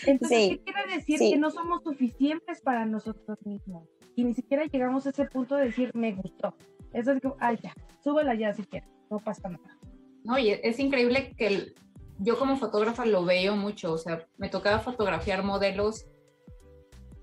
[0.06, 1.20] Entonces, ¿qué quiere decir?
[1.20, 3.88] Que no somos suficientes para nosotros mismos.
[4.14, 6.54] Y ni siquiera llegamos a ese punto de decir, me gustó.
[6.92, 7.72] Eso es como, ay, ya,
[8.04, 9.79] súbela ya si quieres, no pasa nada.
[10.24, 11.74] No, y es increíble que
[12.18, 16.06] yo como fotógrafa lo veo mucho, o sea, me tocaba fotografiar modelos,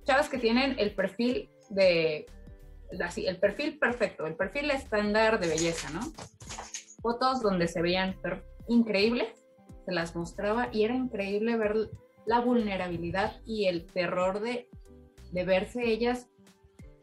[0.06, 2.26] chavas que tienen el perfil de,
[3.04, 6.00] así, el perfil perfecto, el perfil estándar de belleza, ¿no?
[7.02, 8.18] Fotos donde se veían
[8.68, 9.46] increíbles,
[9.86, 11.76] se las mostraba y era increíble ver
[12.26, 14.68] la vulnerabilidad y el terror de,
[15.32, 16.28] de verse ellas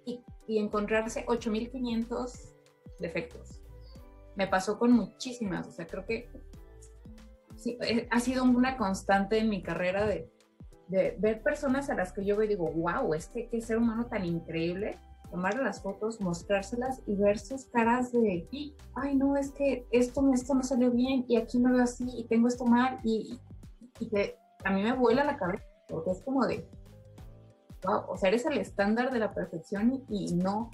[0.04, 2.54] y, y encontrarse 8500
[2.98, 3.63] defectos.
[4.36, 6.28] Me pasó con muchísimas, o sea, creo que
[7.66, 10.30] eh, ha sido una constante en mi carrera de,
[10.88, 14.24] ver personas a las que yo veo y digo, wow, este que ser humano tan
[14.24, 14.98] increíble,
[15.30, 18.46] tomar las fotos, mostrárselas y ver sus caras de,
[18.94, 22.24] ay, no, es que esto, esto no salió bien y aquí me veo así y
[22.24, 23.40] tengo esto mal y,
[23.98, 26.68] y que a mí me vuela la cabeza, porque es como de,
[27.84, 30.70] wow, o sea, eres el estándar de la perfección y no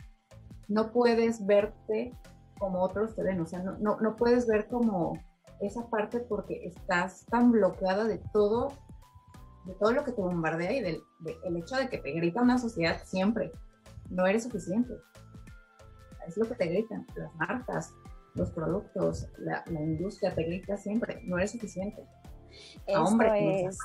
[0.71, 2.13] no puedes verte
[2.61, 5.19] como otros te ven, o sea, no, no, puedes ver como
[5.61, 8.75] esa parte porque estás tan bloqueada de todo,
[9.65, 11.03] de todo lo que te bombardea y del
[11.45, 13.51] el hecho de que te grita una sociedad siempre,
[14.11, 14.95] no eres suficiente.
[16.27, 17.95] Es lo que te gritan, las marcas,
[18.35, 22.05] los productos, la, industria te grita siempre, no eres suficiente.
[22.87, 23.79] Esto es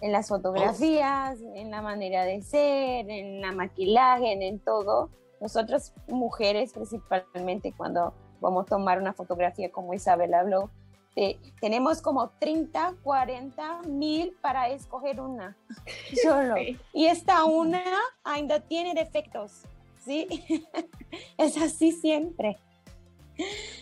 [0.00, 5.10] en las fotografías, en la manera de ser, en la maquillaje, en todo
[5.40, 10.70] nosotros mujeres principalmente cuando vamos a tomar una fotografía como Isabel habló,
[11.14, 15.56] eh, tenemos como 30, 40 mil para escoger una
[16.22, 16.56] solo.
[16.92, 17.82] Y esta una
[18.22, 19.62] ainda tiene defectos,
[20.04, 20.26] ¿sí?
[21.38, 22.58] es así siempre.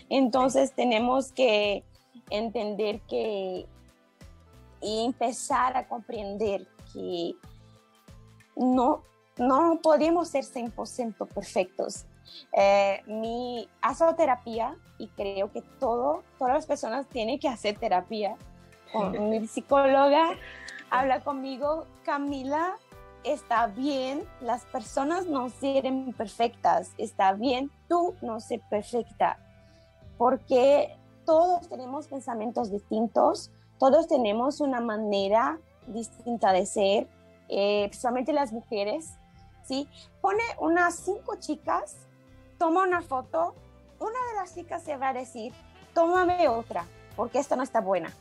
[0.09, 1.85] Entonces tenemos que
[2.31, 3.67] entender que
[4.81, 7.35] y empezar a comprender que
[8.55, 9.03] no
[9.37, 12.07] no podemos ser 100% perfectos.
[12.53, 18.37] Eh, mi hago terapia y creo que todo, todas las personas tienen que hacer terapia.
[18.93, 20.31] Con mi psicóloga
[20.91, 22.77] habla conmigo, Camila,
[23.25, 29.39] está bien, las personas no serán perfectas, está bien, tú no ser perfecta,
[30.19, 37.09] porque todos tenemos pensamientos distintos, todos tenemos una manera distinta de ser,
[37.49, 39.19] eh, principalmente las mujeres,
[39.65, 39.89] ¿sí?
[40.21, 41.97] Pone unas cinco chicas,
[42.59, 43.55] toma una foto,
[43.99, 45.53] una de las chicas se va a decir,
[45.93, 46.87] tómame otra,
[47.17, 48.13] porque esta no está buena.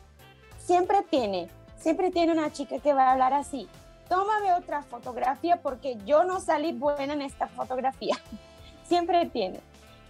[0.58, 3.68] Siempre tiene, siempre tiene una chica que va a hablar así,
[4.10, 8.16] tómame otra fotografía porque yo no salí buena en esta fotografía.
[8.88, 9.60] siempre tiene.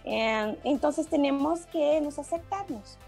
[0.04, 2.98] Em, entonces tenemos que nos aceptarnos.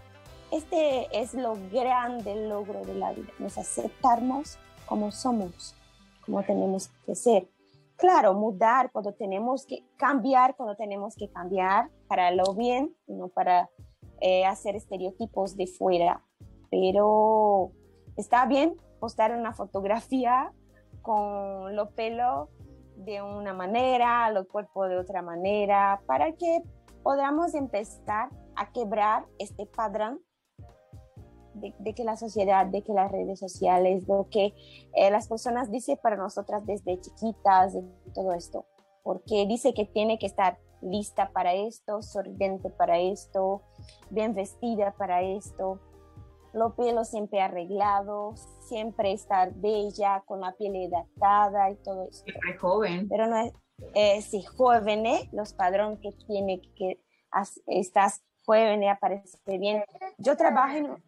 [0.51, 5.75] Este es lo grande logro de la vida, nos aceptarnos como somos,
[6.25, 7.47] como tenemos que ser
[7.97, 13.69] claro, mudar cuando tenemos que cambiar, cuando tenemos que cambiar para lo bien, no para
[14.21, 16.23] eh, hacer estereotipos de fuera.
[16.69, 17.71] Pero
[18.15, 20.53] está bien postar una fotografía
[21.01, 22.49] con lo pelo
[22.95, 26.61] de una manera, lo cuerpo de otra manera, para que
[27.03, 30.19] podamos empezar a quebrar este patrón
[31.59, 34.53] de, que la sociedad, de que las redes sociales, lo que
[34.95, 37.83] eh, las personas dicen para nosotras desde chiquitas, de
[38.13, 38.65] todo esto,
[39.03, 43.61] porque dice que tiene que estar lista para esto, sorridente para esto,
[44.09, 45.79] bien vestida para esto,
[46.53, 52.23] los pelos siempre arreglados, siempre estar bella, con la piel hidratada y todo esto.
[52.25, 53.07] Siempre joven.
[53.09, 53.53] Pero no es,
[53.93, 55.29] eh, sí, joven, ¿eh?
[55.31, 56.99] los padrones que tiene que,
[57.67, 59.83] estás joven y aparece bien.
[60.17, 61.03] Yo trabajo en,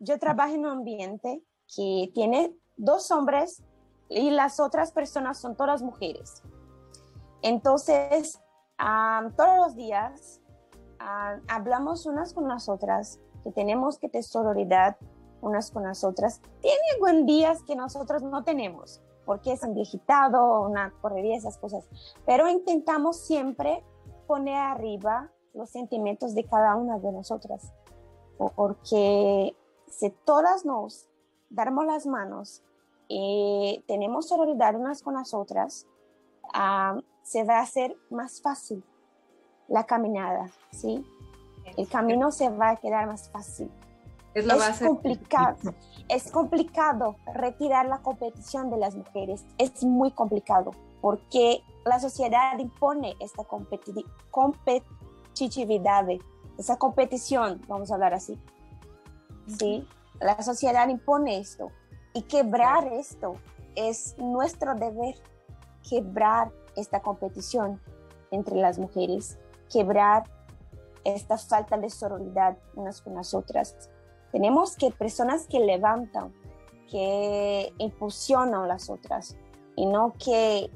[0.00, 1.42] yo trabajo en un ambiente
[1.74, 3.62] que tiene dos hombres
[4.08, 6.42] y las otras personas son todas mujeres.
[7.42, 8.40] Entonces,
[9.36, 10.40] todos los días
[11.48, 14.96] hablamos unas con las otras, que tenemos que tener sororidad
[15.42, 16.40] unas con las otras.
[16.60, 21.88] Tiene buen días que nosotros no tenemos, porque es enviejitado, una correría, esas cosas.
[22.26, 23.84] Pero intentamos siempre
[24.26, 27.72] poner arriba los sentimientos de cada una de nosotras,
[28.56, 29.56] porque
[29.90, 31.08] si todas nos
[31.50, 32.62] damos las manos
[33.08, 35.86] y tenemos solidaridad unas con las otras,
[36.54, 38.82] ah, se va a hacer más fácil
[39.68, 41.04] la caminada, ¿sí?
[41.76, 43.70] El camino se va a quedar más fácil.
[44.32, 44.46] Es,
[44.80, 45.74] complicado,
[46.08, 50.70] es complicado retirar la competición de las mujeres, es muy complicado
[51.00, 53.42] porque la sociedad impone esta
[54.30, 56.06] competitividad,
[56.58, 58.38] esa competición, vamos a hablar así.
[59.58, 59.86] ¿Sí?
[60.20, 61.70] La sociedad impone esto
[62.12, 63.34] y quebrar esto
[63.74, 65.14] es nuestro deber,
[65.88, 67.80] quebrar esta competición
[68.30, 69.38] entre las mujeres,
[69.72, 70.24] quebrar
[71.04, 73.90] esta falta de sororidad unas con las otras.
[74.32, 76.32] Tenemos que personas que levantan,
[76.90, 79.36] que impulsionan a las otras
[79.76, 80.70] y no que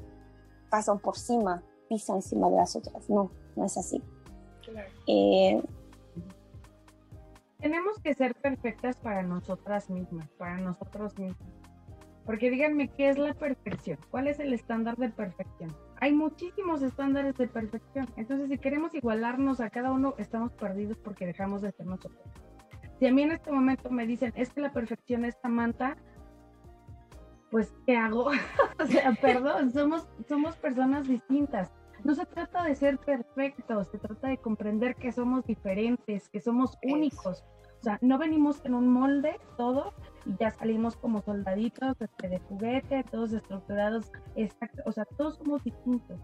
[0.69, 3.09] pasan por encima, pisan encima de las otras.
[3.09, 4.01] No, no es así.
[5.07, 5.61] Eh,
[7.65, 11.49] tenemos que ser perfectas para nosotras mismas, para nosotros mismos.
[12.23, 13.97] Porque díganme, ¿qué es la perfección?
[14.11, 15.75] ¿Cuál es el estándar de perfección?
[15.99, 18.07] Hay muchísimos estándares de perfección.
[18.17, 22.21] Entonces, si queremos igualarnos a cada uno, estamos perdidos porque dejamos de ser nosotros.
[22.99, 25.97] Si a mí en este momento me dicen, es que la perfección es Samantha,
[27.49, 28.25] pues, ¿qué hago?
[28.79, 31.71] o sea, perdón, somos, somos personas distintas.
[32.03, 36.77] No se trata de ser perfectos, se trata de comprender que somos diferentes, que somos
[36.83, 37.43] únicos.
[37.85, 39.93] Sea, no venimos en un molde todo
[40.25, 44.11] y ya salimos como soldaditos este, de juguete, todos estructurados.
[44.35, 44.81] Exacto.
[44.87, 46.19] O sea, todos somos distintos.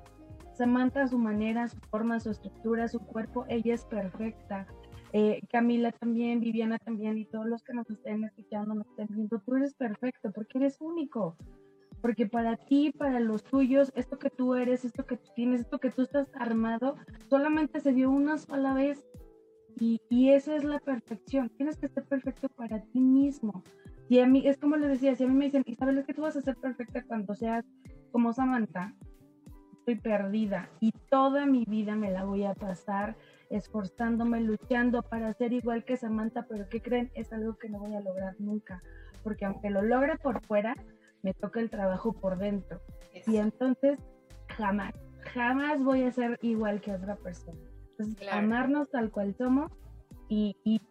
[0.57, 4.65] Samantha, su manera, su forma, su estructura, su cuerpo, ella es perfecta.
[5.13, 9.37] Eh, Camila también, Viviana también y todos los que nos estén escuchando, nos estén viendo,
[9.45, 11.37] tú eres perfecto porque eres único
[12.01, 15.77] porque para ti, para los tuyos, esto que tú eres, esto que tú tienes, esto
[15.77, 16.95] que tú estás armado,
[17.29, 19.05] solamente se dio una sola vez
[19.79, 21.49] y, y eso es la perfección.
[21.57, 23.63] Tienes que ser perfecto para ti mismo.
[24.09, 26.13] Y a mí, es como les decía, si a mí me dicen, Isabel, es que
[26.13, 27.63] tú vas a ser perfecta cuando seas
[28.11, 28.93] como Samantha,
[29.79, 33.15] estoy perdida y toda mi vida me la voy a pasar
[33.49, 37.09] esforzándome, luchando para ser igual que Samantha, pero ¿qué creen?
[37.15, 38.81] Es algo que no voy a lograr nunca,
[39.23, 40.75] porque aunque lo logre por fuera,
[41.21, 42.81] me toca el trabajo por dentro.
[43.27, 43.99] Y entonces
[44.57, 44.93] jamás,
[45.33, 47.70] jamás voy a ser igual que otra persona.
[47.91, 49.71] Entonces, amarnos tal cual somos
[50.27, 50.81] y, y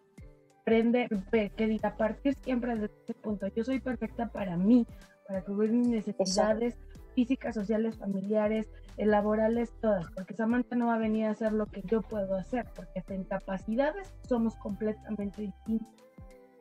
[0.61, 1.09] aprender,
[1.55, 4.85] que diga, a partir siempre de este punto, yo soy perfecta para mí,
[5.27, 6.77] para cubrir mis necesidades,
[7.15, 11.65] físicas, sociales, familiares, eh, laborales, todas, porque Samantha no va a venir a hacer lo
[11.65, 15.93] que yo puedo hacer, porque hasta en capacidades somos completamente distintos.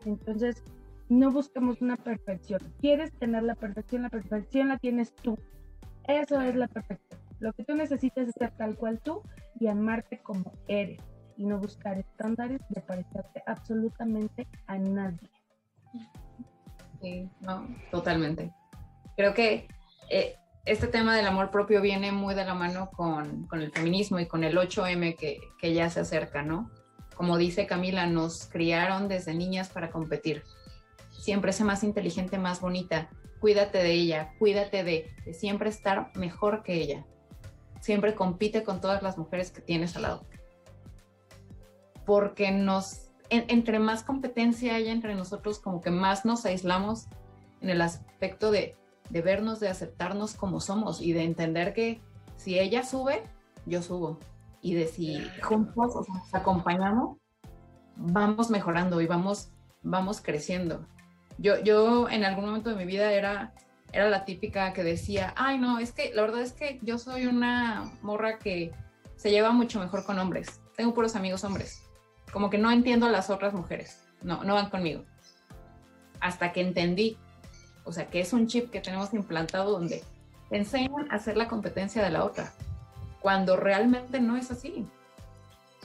[0.05, 0.62] Entonces,
[1.09, 2.61] no buscamos una perfección.
[2.80, 4.03] ¿Quieres tener la perfección?
[4.03, 5.36] La perfección la tienes tú.
[6.07, 7.19] Eso es la perfección.
[7.41, 9.22] Lo que tú necesitas es ser tal cual tú
[9.59, 11.01] y amarte como eres
[11.36, 15.30] y no buscar estándares de parecerte absolutamente a nadie.
[17.01, 18.53] Sí, no, totalmente.
[19.16, 19.66] Creo que
[20.11, 20.36] eh,
[20.66, 24.26] este tema del amor propio viene muy de la mano con, con el feminismo y
[24.26, 26.70] con el 8M que, que, ya se acerca, ¿no?
[27.16, 30.43] Como dice Camila, nos criaron desde niñas para competir.
[31.11, 33.09] Siempre sé más inteligente, más bonita.
[33.41, 37.07] Cuídate de ella, cuídate de, de siempre estar mejor que ella.
[37.81, 40.24] Siempre compite con todas las mujeres que tienes al lado.
[42.05, 47.07] Porque nos entre más competencia haya entre nosotros, como que más nos aislamos
[47.61, 48.76] en el aspecto de,
[49.09, 52.01] de vernos, de aceptarnos como somos y de entender que
[52.37, 53.22] si ella sube,
[53.66, 54.18] yo subo.
[54.62, 57.18] Y de si juntos o sea, nos acompañamos,
[57.97, 59.51] vamos mejorando y vamos,
[59.83, 60.87] vamos creciendo.
[61.39, 63.55] Yo, yo en algún momento de mi vida era,
[63.93, 67.26] era la típica que decía, ay no, es que la verdad es que yo soy
[67.26, 68.72] una morra que
[69.16, 70.61] se lleva mucho mejor con hombres.
[70.76, 71.82] Tengo puros amigos hombres
[72.32, 75.05] como que no entiendo a las otras mujeres, no, no van conmigo.
[76.20, 77.16] Hasta que entendí,
[77.84, 80.05] o sea, que es un chip que tenemos implantado donde
[80.49, 82.53] te enseñan a hacer la competencia de la otra,
[83.20, 84.86] cuando realmente no es así.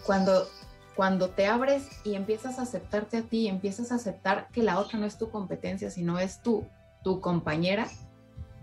[0.06, 0.47] Cuando,
[0.95, 4.99] cuando te abres y empiezas a aceptarte a ti, empiezas a aceptar que la otra
[4.99, 6.68] no es tu competencia, sino es tú,
[7.06, 7.88] tu compañera,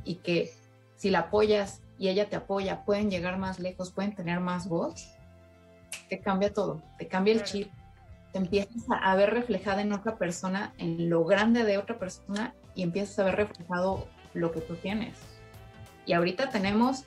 [0.05, 0.53] y que
[0.97, 5.14] si la apoyas y ella te apoya, pueden llegar más lejos, pueden tener más voz,
[6.09, 7.70] te cambia todo, te cambia el chip,
[8.32, 12.82] te empiezas a ver reflejada en otra persona, en lo grande de otra persona y
[12.82, 15.14] empiezas a ver reflejado lo que tú tienes.
[16.05, 17.05] Y ahorita tenemos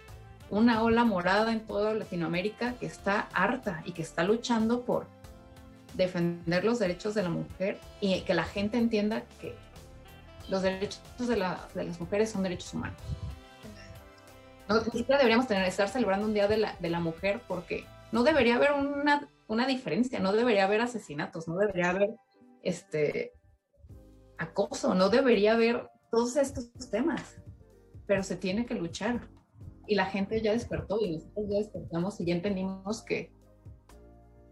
[0.49, 5.05] una ola morada en toda Latinoamérica que está harta y que está luchando por
[5.95, 9.64] defender los derechos de la mujer y que la gente entienda que
[10.49, 12.97] los derechos de, las mujeres son derechos humanos.
[14.67, 17.85] No, ni siquiera deberíamos tener, estar celebrando un día de la, de la mujer porque
[18.11, 22.15] no debería haber una, una diferencia, no debería haber asesinatos, no debería haber
[22.63, 23.33] este
[24.37, 27.41] acoso, no debería haber todos estos temas,
[28.07, 29.29] pero se tiene que luchar.
[29.87, 33.31] Y la gente ya despertó y nosotros ya despertamos y ya entendimos que,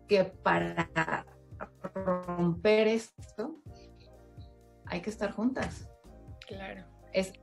[0.08, 1.26] que para
[1.96, 3.63] romper esto
[4.86, 5.90] hay que estar juntas.
[6.48, 6.86] Claro.
[7.14, 7.34] Es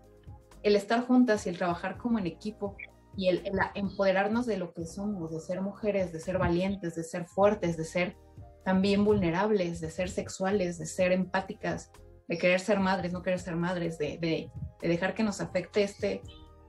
[0.62, 2.76] el estar juntas y el trabajar como en equipo
[3.16, 3.42] y el,
[3.74, 7.84] empoderarnos de lo que somos, de ser mujeres, de ser valientes, de ser fuertes, de
[7.84, 8.16] ser
[8.64, 11.90] también vulnerables, de ser sexuales, de ser empáticas,
[12.28, 14.50] de querer ser madres, no querer ser madres, de, de,
[14.86, 16.22] dejar que nos afecte este,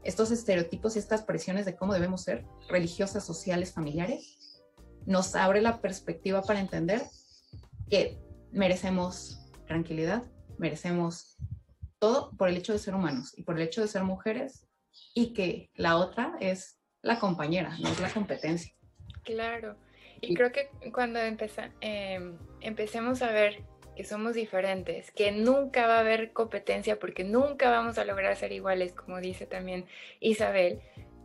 [0.04, 4.38] estos estereotipos y estas presiones de cómo debemos ser, religiosas, sociales, familiares,
[5.06, 7.04] nos abre la perspectiva para entender
[7.90, 8.20] que
[8.52, 10.24] merecemos tranquilidad,
[10.62, 11.36] merecemos
[12.00, 14.68] todo por el hecho de ser humanos y por el hecho de ser mujeres
[15.14, 18.74] y que la otra es la compañera, no es la competencia.
[19.24, 19.76] Claro,
[20.22, 23.64] y creo que cuando em, empecemos a ver
[23.96, 28.52] que somos diferentes, que nunca va a haber competencia porque nunca vamos a lograr ser
[28.52, 29.86] iguales, como dice también
[30.20, 30.80] Isabel,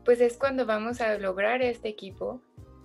[0.05, 2.41] pues es cuando vamos a lograr este equipo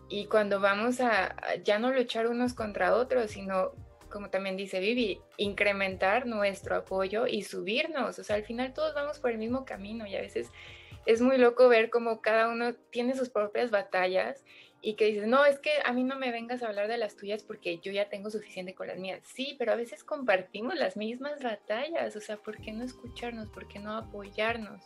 [0.10, 3.72] y cuando vamos a ya no luchar unos contra otros, sino
[4.12, 8.20] como también dice Vivi, incrementar nuestro apoyo y subirnos.
[8.20, 10.52] O sea, al final todos vamos por el mismo camino y a veces
[11.06, 14.44] es muy loco ver cómo cada uno tiene sus propias batallas
[14.84, 17.16] y que dices, no, es que a mí no me vengas a hablar de las
[17.16, 19.22] tuyas porque yo ya tengo suficiente con las mías.
[19.24, 23.50] Sí, pero a veces compartimos las mismas batallas, o sea, ¿por qué no escucharnos?
[23.50, 24.84] ¿Por qué no apoyarnos?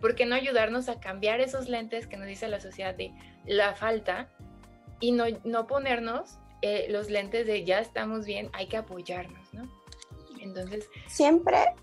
[0.00, 3.12] ¿Por qué no ayudarnos a cambiar esos lentes que nos dice la sociedad de
[3.46, 4.28] la falta
[5.00, 9.68] y no, no ponernos eh, los lentes de ya estamos bien, hay que apoyarnos, ¿no?
[10.40, 10.88] Entonces...
[11.06, 11.74] Siempre,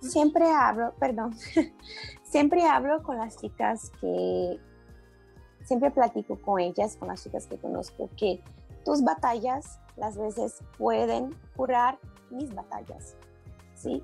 [0.00, 1.34] siempre hablo, perdón,
[2.22, 4.58] siempre hablo con las chicas que,
[5.64, 8.40] siempre platico con ellas, con las chicas que conozco, que
[8.84, 11.98] tus batallas las veces pueden curar
[12.30, 13.16] mis batallas,
[13.74, 14.02] ¿sí?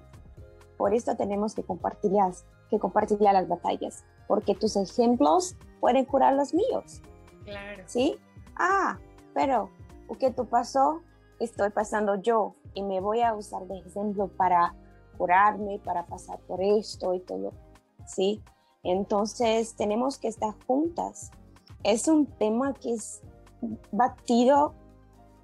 [0.77, 6.55] Por esto tenemos que compartirlas, que compartir las batallas, porque tus ejemplos pueden curar los
[6.55, 7.03] míos.
[7.45, 7.83] Claro.
[7.87, 8.19] ¿Sí?
[8.57, 8.99] Ah,
[9.35, 9.71] pero
[10.19, 11.01] ¿qué tú pasó?
[11.39, 14.75] Estoy pasando yo y me voy a usar de ejemplo para
[15.17, 17.53] curarme, para pasar por esto y todo.
[18.07, 18.43] ¿sí?
[18.83, 21.31] Entonces tenemos que estar juntas.
[21.83, 23.23] Es un tema que es
[23.93, 24.75] batido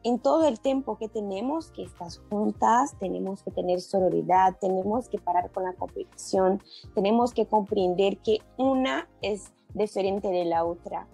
[0.03, 5.19] en todo el tiempo que tenemos que estar juntas, tenemos que tener sororidad, tenemos que
[5.19, 6.63] parar con la competición,
[6.95, 11.09] tenemos que comprender que una es diferente de la otra.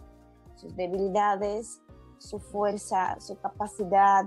[0.56, 1.80] Sus debilidades,
[2.22, 4.26] su fuerza, su capacidad.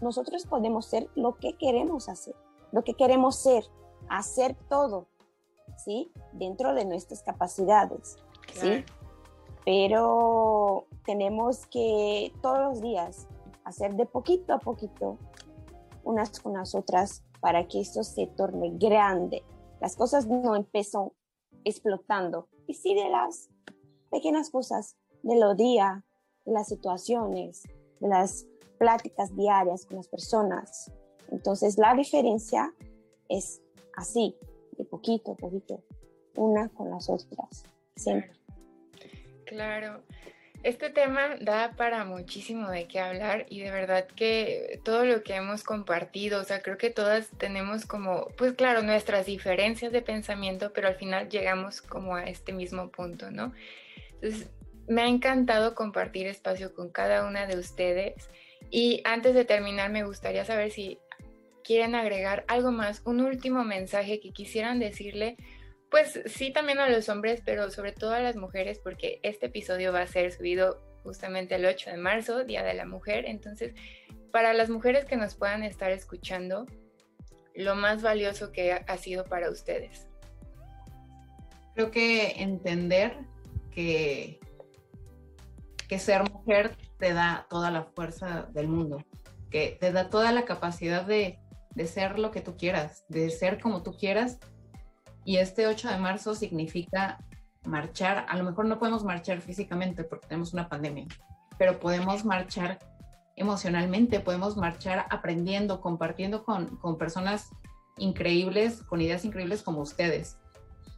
[0.00, 2.34] Nosotros podemos ser lo que queremos hacer,
[2.72, 3.64] lo que queremos ser,
[4.08, 5.06] hacer todo,
[5.76, 6.10] ¿sí?
[6.32, 8.16] Dentro de nuestras capacidades,
[8.54, 8.84] ¿sí?
[9.64, 13.28] Pero tenemos que todos los días
[13.64, 15.18] hacer de poquito a poquito
[16.02, 19.42] unas con las otras para que esto se torne grande.
[19.80, 21.10] Las cosas no empiezan
[21.64, 23.48] explotando, y sí de las
[24.10, 26.04] pequeñas cosas de lo día,
[26.44, 27.62] las situaciones,
[28.00, 28.46] de las
[28.78, 30.90] pláticas diarias con las personas.
[31.30, 32.72] Entonces la diferencia
[33.28, 33.62] es
[33.96, 34.36] así,
[34.76, 35.82] de poquito a poquito,
[36.36, 37.64] una con las otras,
[37.96, 38.32] siempre.
[39.46, 40.02] Claro.
[40.62, 45.34] Este tema da para muchísimo de qué hablar y de verdad que todo lo que
[45.34, 50.72] hemos compartido, o sea, creo que todas tenemos como, pues claro, nuestras diferencias de pensamiento,
[50.72, 53.52] pero al final llegamos como a este mismo punto, ¿no?
[54.14, 54.48] Entonces,
[54.88, 58.14] me ha encantado compartir espacio con cada una de ustedes
[58.70, 60.98] y antes de terminar me gustaría saber si
[61.62, 65.36] quieren agregar algo más, un último mensaje que quisieran decirle
[65.94, 69.92] pues sí también a los hombres, pero sobre todo a las mujeres, porque este episodio
[69.92, 73.26] va a ser subido justamente el 8 de marzo, Día de la Mujer.
[73.26, 73.74] Entonces,
[74.32, 76.66] para las mujeres que nos puedan estar escuchando,
[77.54, 80.08] lo más valioso que ha sido para ustedes.
[81.76, 83.16] Creo que entender
[83.70, 84.40] que,
[85.88, 89.04] que ser mujer te da toda la fuerza del mundo,
[89.50, 91.38] que te da toda la capacidad de,
[91.74, 94.38] de ser lo que tú quieras, de ser como tú quieras.
[95.24, 97.18] Y este 8 de marzo significa
[97.64, 101.06] marchar, a lo mejor no podemos marchar físicamente porque tenemos una pandemia,
[101.58, 102.78] pero podemos marchar
[103.36, 107.50] emocionalmente, podemos marchar aprendiendo, compartiendo con, con personas
[107.98, 110.36] increíbles, con ideas increíbles como ustedes,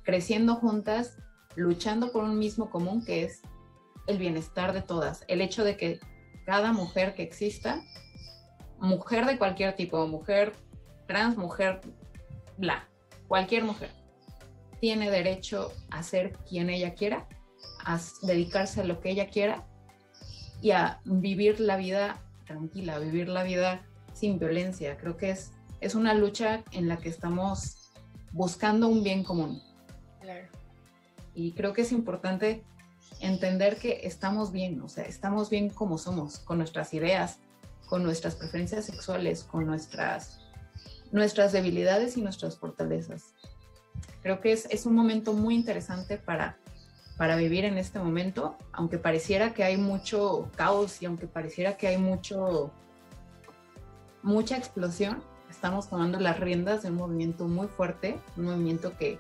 [0.02, 1.18] creciendo juntas,
[1.54, 3.42] luchando por un mismo común que es
[4.06, 6.00] el bienestar de todas, el hecho de que
[6.44, 7.82] cada mujer que exista,
[8.78, 10.52] mujer de cualquier tipo, mujer
[11.06, 11.80] trans, mujer
[12.56, 12.88] bla,
[13.28, 13.90] cualquier mujer,
[14.80, 17.26] tiene derecho a ser quien ella quiera,
[17.84, 19.66] a dedicarse a lo que ella quiera
[20.60, 24.96] y a vivir la vida tranquila, vivir la vida sin violencia.
[24.96, 27.92] Creo que es, es una lucha en la que estamos
[28.32, 29.62] buscando un bien común.
[31.34, 32.64] Y creo que es importante
[33.20, 37.38] entender que estamos bien, o sea, estamos bien como somos, con nuestras ideas,
[37.86, 40.40] con nuestras preferencias sexuales, con nuestras,
[41.12, 43.34] nuestras debilidades y nuestras fortalezas.
[44.22, 46.58] Creo que es, es un momento muy interesante para,
[47.16, 51.86] para vivir en este momento, aunque pareciera que hay mucho caos y aunque pareciera que
[51.86, 52.70] hay mucho,
[54.22, 59.18] mucha explosión, estamos tomando las riendas de un movimiento muy fuerte, un movimiento que,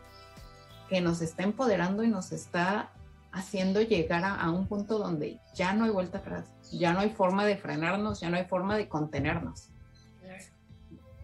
[0.88, 2.90] que nos está empoderando y nos está
[3.36, 7.10] haciendo llegar a, a, un punto donde ya no hay vuelta atrás, ya no hay
[7.10, 9.68] forma de frenarnos, ya no hay forma de contenernos.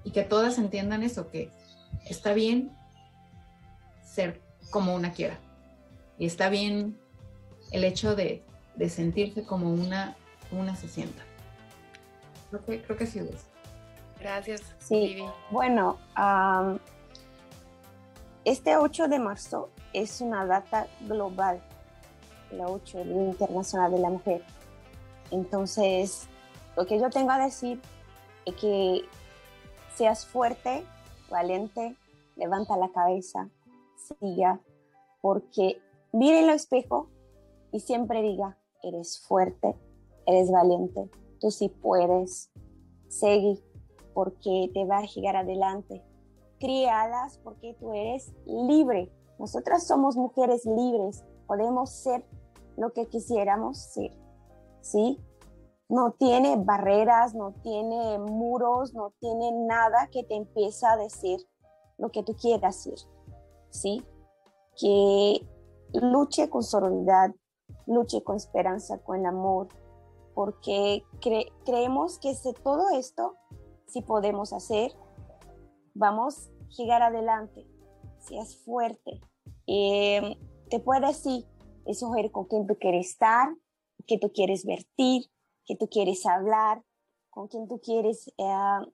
[0.04, 1.50] Y que todas entiendan eso, que
[2.08, 2.72] está bien
[4.04, 5.38] ser como una quiera.
[6.18, 6.98] Y está bien
[7.70, 8.44] el hecho de,
[8.88, 10.16] sentirse como una,
[10.50, 11.22] una se sienta.
[12.50, 13.46] Creo que, creo que sí es.
[14.18, 14.62] Gracias.
[14.78, 15.98] Sí, bueno,
[18.44, 21.62] este 8 de marzo es una data global,
[22.52, 24.42] la 8, el Día Internacional de la Mujer.
[25.30, 26.28] Entonces,
[26.76, 27.80] lo que yo tengo a decir
[28.44, 29.02] es que
[29.94, 30.84] seas fuerte,
[31.30, 31.96] valiente,
[32.36, 33.48] levanta la cabeza,
[33.96, 34.60] siga,
[35.20, 35.80] porque
[36.12, 37.08] mire el espejo
[37.72, 39.76] y siempre diga, eres fuerte,
[40.26, 41.10] eres valiente,
[41.40, 42.50] tú sí puedes,
[43.08, 43.62] seguir
[44.14, 46.02] porque te va a llegar adelante.
[46.58, 49.10] Críalas porque tú eres libre.
[49.38, 52.24] Nosotras somos mujeres libres, podemos ser
[52.76, 54.10] lo que quisiéramos ser,
[54.80, 55.18] ¿sí?
[55.88, 61.40] No tiene barreras, no tiene muros, no tiene nada que te empiece a decir
[61.98, 62.98] lo que tú quieras ser.
[63.72, 64.04] ¿sí?
[64.78, 65.46] Que
[65.94, 67.34] luche con sororidad,
[67.86, 69.68] luche con esperanza, con amor,
[70.34, 71.02] porque
[71.64, 73.34] creemos que de todo esto,
[73.86, 74.92] si podemos hacer,
[75.94, 77.66] vamos a llegar adelante,
[78.18, 79.20] seas fuerte.
[79.66, 80.36] Eh,
[80.70, 81.26] te puedes
[81.86, 83.48] escoger con quién tú quieres estar,
[84.06, 85.24] que tú quieres vertir,
[85.64, 86.82] que tú quieres hablar,
[87.30, 88.86] con quién tú quieres eh,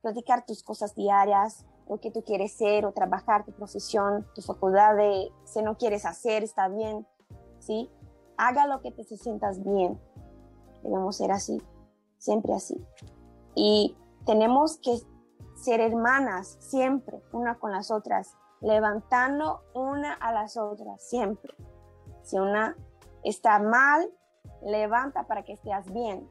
[0.00, 4.96] platicar tus cosas diarias, lo que tú quieres ser o trabajar, tu profesión, tu facultad
[4.96, 7.06] de si no quieres hacer, está bien,
[7.60, 7.90] ¿sí?
[8.36, 10.00] Haga lo que te sientas bien.
[10.82, 11.60] Debemos ser así.
[12.18, 12.76] siempre así.
[13.54, 13.96] Y
[14.26, 14.98] tenemos que
[15.56, 21.54] ser hermanas siempre, una con las otras, levantando una a las otras siempre.
[22.28, 22.76] Si una
[23.24, 24.06] está mal,
[24.60, 26.28] levanta para que estés bien,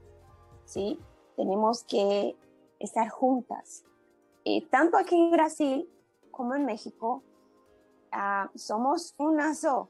[0.63, 0.99] ¿sí?
[1.35, 2.37] Tenemos que
[2.77, 3.83] estar juntas.
[4.43, 5.89] Y tanto aquí en Brasil
[6.29, 7.23] como en México,
[8.11, 9.89] ah, somos una so,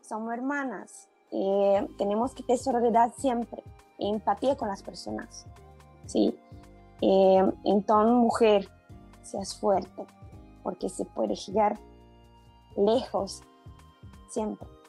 [0.00, 1.08] somos hermanas.
[1.30, 3.62] y tenemos que tener solidaridad siempre,
[4.00, 5.46] empatía con las personas,
[6.06, 6.36] ¿sí?
[7.00, 8.68] entonces, mujer,
[9.22, 10.06] seas fuerte,
[10.64, 11.78] porque se puede llegar
[12.76, 13.44] lejos
[14.28, 14.79] siempre.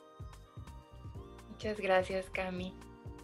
[1.61, 2.73] Muchas gracias, Cami.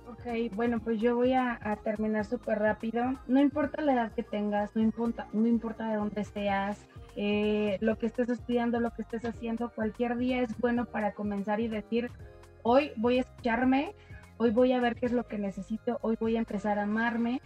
[0.08, 3.04] Ok, bueno, pues yo voy a, terminar súper rápido.
[3.26, 6.86] No importa la edad que tengas, no importa, no importa de dónde seas,
[7.16, 11.60] eh, lo que estés estudiando, lo que estés haciendo, cualquier día es bueno para comenzar
[11.62, 12.12] y decir,
[12.62, 13.96] hoy voy a escucharme,
[14.38, 17.42] hoy voy a ver qué es lo que necesito, hoy voy a empezar a amarme,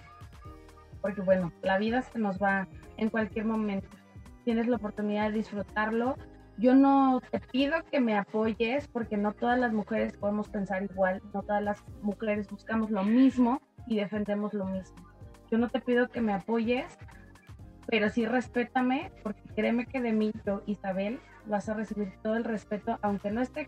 [0.99, 3.88] porque bueno, la vida se nos va en cualquier momento.
[4.43, 6.18] Tienes la oportunidad de disfrutarlo
[6.61, 11.21] yo no te pido que me apoyes porque no todas las mujeres podemos pensar igual,
[11.33, 14.97] no todas las mujeres buscamos lo mismo y defendemos lo mismo.
[15.49, 16.97] Yo no te pido que me apoyes,
[17.88, 22.43] pero sí respétame porque créeme que de mí, yo, Isabel, vas a recibir todo el
[22.43, 23.67] respeto, aunque no esté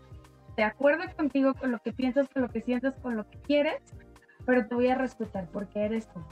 [0.56, 3.82] de acuerdo contigo con lo que piensas, con lo que sientes, con lo que quieres,
[4.46, 6.24] pero te voy a respetar porque eres tú.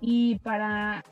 [0.00, 1.04] Y para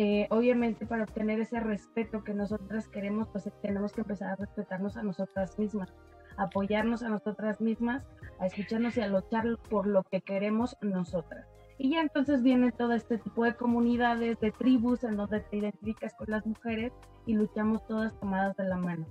[0.00, 4.96] eh, obviamente para obtener ese respeto que nosotras queremos, pues tenemos que empezar a respetarnos
[4.96, 5.92] a nosotras mismas,
[6.36, 8.06] apoyarnos a nosotras mismas,
[8.38, 11.48] a escucharnos y a luchar por lo que queremos nosotras.
[11.78, 16.14] Y ya entonces viene todo este tipo de comunidades, de tribus, en donde te identificas
[16.14, 16.92] con las mujeres
[17.26, 19.04] y luchamos todas tomadas de la mano.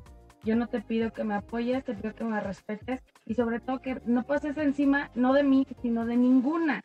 [0.46, 3.82] Yo no te pido que me apoyes, te pido que me respetes y sobre todo
[3.82, 6.82] que no pases encima, no de mí, sino de ninguna,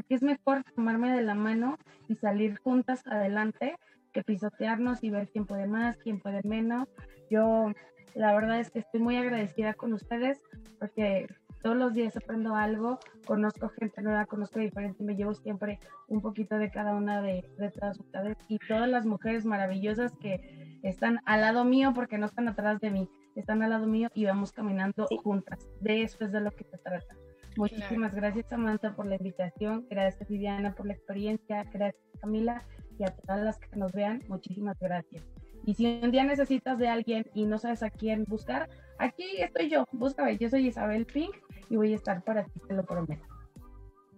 [0.00, 1.76] porque es mejor tomarme de la mano
[2.08, 3.76] y salir juntas adelante
[4.14, 6.88] que pisotearnos y ver quién puede más, quién puede menos.
[7.30, 7.70] Yo
[8.14, 10.40] la verdad es que estoy muy agradecida con ustedes
[10.78, 11.26] porque
[11.62, 15.78] todos los días aprendo algo, conozco gente nueva, conozco diferente, me llevo siempre
[16.08, 20.78] un poquito de cada una de, de todas ustedes y todas las mujeres maravillosas que
[20.82, 24.24] están al lado mío porque no están atrás de mí, están al lado mío y
[24.24, 25.68] vamos caminando juntas.
[25.82, 27.14] De eso es de lo que se trata.
[27.56, 32.64] Muchísimas gracias Samantha por la invitación, gracias Viviana por la experiencia, gracias Camila
[32.98, 35.24] y a todas las que nos vean, muchísimas gracias.
[35.64, 38.68] Y si un día necesitas de alguien y no sabes a quién buscar,
[38.98, 41.36] aquí estoy yo, búscame, yo soy Isabel Pink
[41.68, 43.24] y voy a estar para ti, te lo prometo.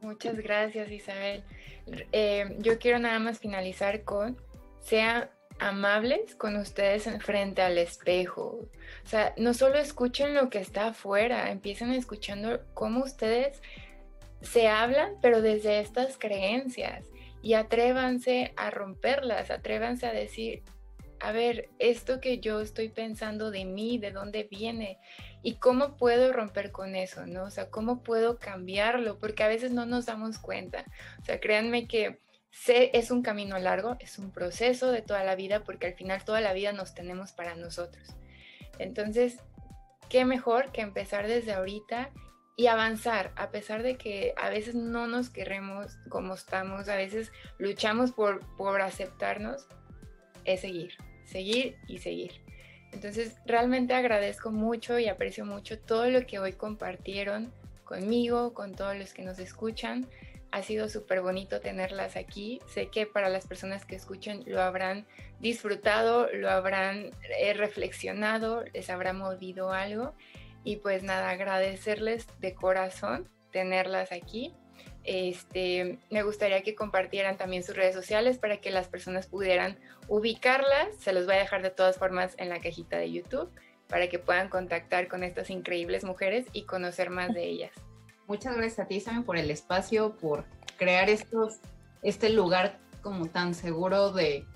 [0.01, 1.45] Muchas gracias Isabel.
[2.13, 4.37] Eh, yo quiero nada más finalizar con,
[4.81, 5.31] sea
[5.63, 8.69] amables con ustedes frente al espejo.
[9.05, 13.63] O sea, no solo escuchen lo que está afuera, empiecen escuchando cómo ustedes
[14.41, 17.07] se hablan, pero desde estas creencias.
[17.43, 20.63] Y atrévanse a romperlas, atrévanse a decir,
[21.21, 24.99] a ver, esto que yo estoy pensando de mí, de dónde viene
[25.45, 27.45] y cómo puedo romper con eso, ¿no?
[27.45, 30.85] O sea, cómo puedo cambiarlo, porque a veces no nos damos cuenta.
[31.21, 32.19] O sea, créanme que
[32.53, 36.25] sé, es un camino largo, es un proceso de toda la vida, porque al final
[36.25, 38.15] toda la vida nos tenemos para nosotros.
[38.79, 39.39] Entonces,
[40.09, 42.11] qué mejor que empezar desde ahorita
[42.55, 47.33] y avanzar, a pesar de que a veces no nos queremos como estamos, a veces
[47.59, 49.67] luchamos por, por aceptarnos,
[50.45, 50.93] es seguir,
[51.25, 52.43] seguir y seguir.
[52.93, 57.51] Entonces, realmente agradezco mucho y aprecio mucho todo lo que hoy compartieron
[57.85, 60.07] conmigo, con todos los que nos escuchan
[60.53, 62.61] ha sido súper bonito tenerlas aquí.
[62.69, 65.07] Sé que para las personas que escuchen lo habrán
[65.41, 70.15] disfrutado, lo habrán eh, reflexionado, les habrá movido algo.
[70.63, 74.55] Y pues nada, agradecerles de corazón tenerlas aquí.
[75.05, 80.95] Este, me gustaría que compartieran también sus redes sociales para que las personas pudieran ubicarlas.
[80.99, 83.51] Se los voy a dejar de todas formas en la cajita de YouTube
[83.89, 87.73] para que puedan contactar con estas increíbles mujeres y conocer más de ellas.
[88.27, 90.45] Muchas gracias a ti, Sammy, por el espacio, por
[90.79, 91.59] crear estos,
[92.03, 94.47] este lugar como tan seguro de,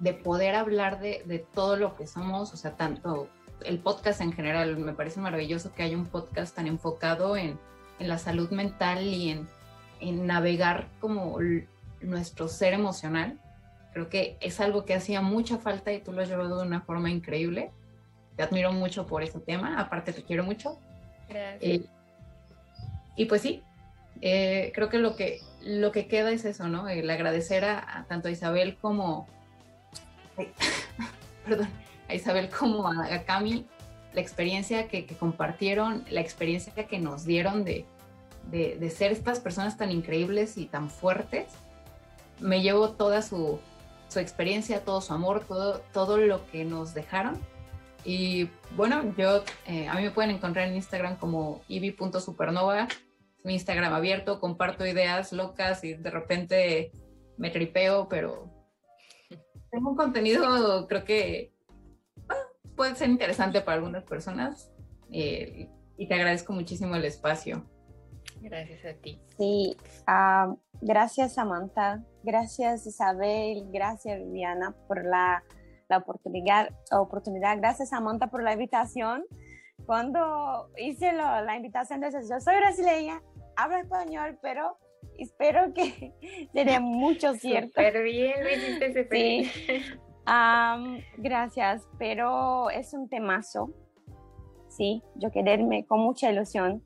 [0.00, 3.28] de poder hablar de, de, todo lo que somos, o sea, tanto
[3.64, 7.58] el podcast en general, me parece maravilloso que haya un podcast tan enfocado en,
[7.98, 9.48] en la salud mental y en,
[10.00, 11.38] en navegar como
[12.00, 13.38] nuestro ser emocional.
[13.92, 16.82] Creo que es algo que hacía mucha falta y tú lo has llevado de una
[16.82, 17.70] forma increíble.
[18.36, 20.78] Te admiro mucho por ese tema, aparte te quiero mucho.
[21.28, 21.62] Gracias.
[21.62, 21.86] Eh,
[23.16, 23.62] y pues sí,
[24.20, 26.88] eh, creo que lo, que lo que queda es eso, ¿no?
[26.88, 29.26] El agradecer a, tanto a Isabel como,
[31.44, 31.68] perdón,
[32.08, 33.66] a Isabel como a, Cami
[34.14, 37.84] la experiencia que, compartieron, la experiencia que nos dieron de,
[38.50, 41.48] de, ser estas personas tan increíbles y tan fuertes,
[42.40, 43.60] me llevo toda su,
[44.08, 47.38] su experiencia, todo su amor, todo, todo lo que nos dejaron.
[48.04, 52.88] Y bueno, yo, eh, a mí me pueden encontrar en Instagram como ibi.supernova,
[53.46, 56.90] mi Instagram abierto, comparto ideas locas y de repente
[57.38, 58.50] me tripeo, pero
[59.70, 61.52] tengo un contenido, creo que
[62.74, 64.72] puede ser interesante para algunas personas
[65.12, 67.64] eh, y te agradezco muchísimo el espacio.
[68.40, 69.22] Gracias a ti.
[69.38, 69.76] Sí,
[70.08, 75.44] ah, gracias Samantha, gracias Isabel, gracias Viviana por la,
[75.88, 79.24] la oportunidad, oportunidad, gracias Samantha por la invitación.
[79.86, 83.22] Cuando hice la invitación, de yo soy brasileña,
[83.56, 84.76] hablo español, pero
[85.18, 86.12] espero que
[86.52, 87.68] sería mucho cierto.
[87.68, 89.50] Súper bien, lo hiciste sí.
[91.18, 93.72] gracias, pero es un temazo,
[94.68, 96.84] sí, yo quedarme con mucha ilusión.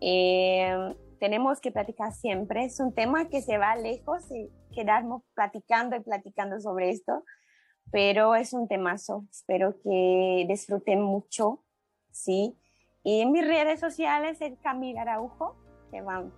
[0.00, 5.96] Eh, tenemos que platicar siempre, es un tema que se va lejos y quedarnos platicando
[5.96, 7.24] y platicando sobre esto,
[7.92, 11.62] pero es un temazo, espero que disfruten mucho,
[12.10, 12.56] sí.
[13.02, 15.56] Y en mis redes sociales, el Camila Araujo,
[15.90, 16.32] que van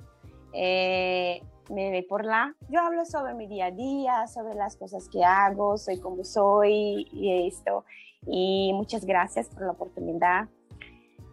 [0.53, 2.55] eh, me ve por la.
[2.69, 7.09] Yo hablo sobre mi día a día, sobre las cosas que hago, soy como soy
[7.13, 7.85] y esto.
[8.27, 10.49] Y muchas gracias por la oportunidad.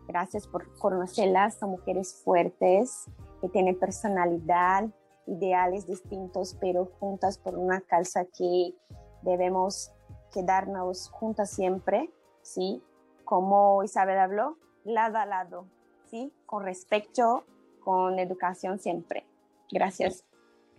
[0.08, 1.56] Gracias por conocerlas.
[1.60, 3.06] Son mujeres fuertes
[3.42, 4.88] que tienen personalidad,
[5.28, 8.74] ideales distintos, pero juntas por una causa que
[9.22, 9.92] debemos
[10.32, 12.10] quedarnos juntas siempre,
[12.42, 12.82] ¿sí?
[13.26, 15.66] Como Isabel habló, lado a lado,
[16.10, 16.34] ¿sí?
[16.46, 17.44] Con respeto,
[17.90, 19.26] con educación siempre.
[19.72, 20.24] Gracias.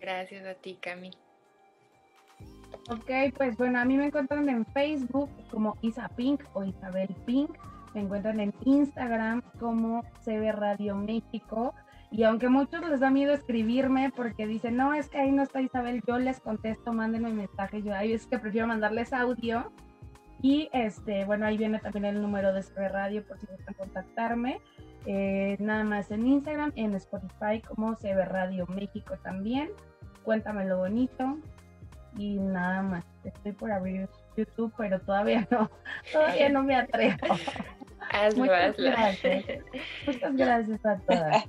[0.01, 1.11] Gracias a ti, Cami.
[2.89, 7.51] Ok, pues bueno, a mí me encuentran en Facebook como Isa Pink o Isabel Pink.
[7.95, 11.75] Me encuentran en Instagram como CB Radio México.
[12.13, 15.61] Y aunque muchos les da miedo escribirme porque dicen, no, es que ahí no está
[15.61, 17.83] Isabel, yo les contesto, mándenme mensaje.
[17.83, 19.73] Yo ahí es que prefiero mandarles audio.
[20.43, 24.61] Y este, bueno, ahí viene también el número de CB Radio por si gustan contactarme.
[25.07, 29.71] Eh, nada más en Instagram, en Spotify como CB Radio México también.
[30.25, 31.39] Cuéntame lo bonito.
[32.17, 33.05] Y nada más.
[33.25, 35.71] Estoy por abrir YouTube, pero todavía no,
[36.13, 37.17] todavía no me atrevo.
[38.37, 39.45] Muchas gracias.
[40.07, 41.45] Muchas gracias a todas.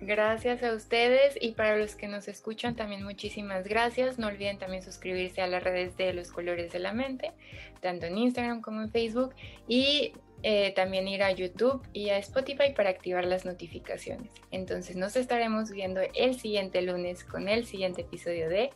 [0.00, 4.18] Gracias a ustedes y para los que nos escuchan también muchísimas gracias.
[4.18, 7.32] No olviden también suscribirse a las redes de los colores de la mente,
[7.80, 9.34] tanto en Instagram como en Facebook.
[9.66, 10.12] Y
[10.42, 14.30] eh, también ir a YouTube y a Spotify para activar las notificaciones.
[14.50, 18.70] Entonces nos estaremos viendo el siguiente lunes con el siguiente episodio de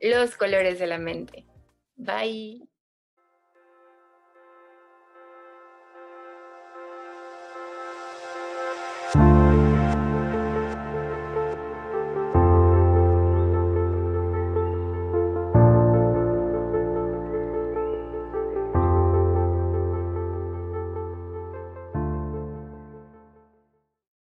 [0.00, 1.44] Los colores de la mente.
[1.96, 2.77] Bye.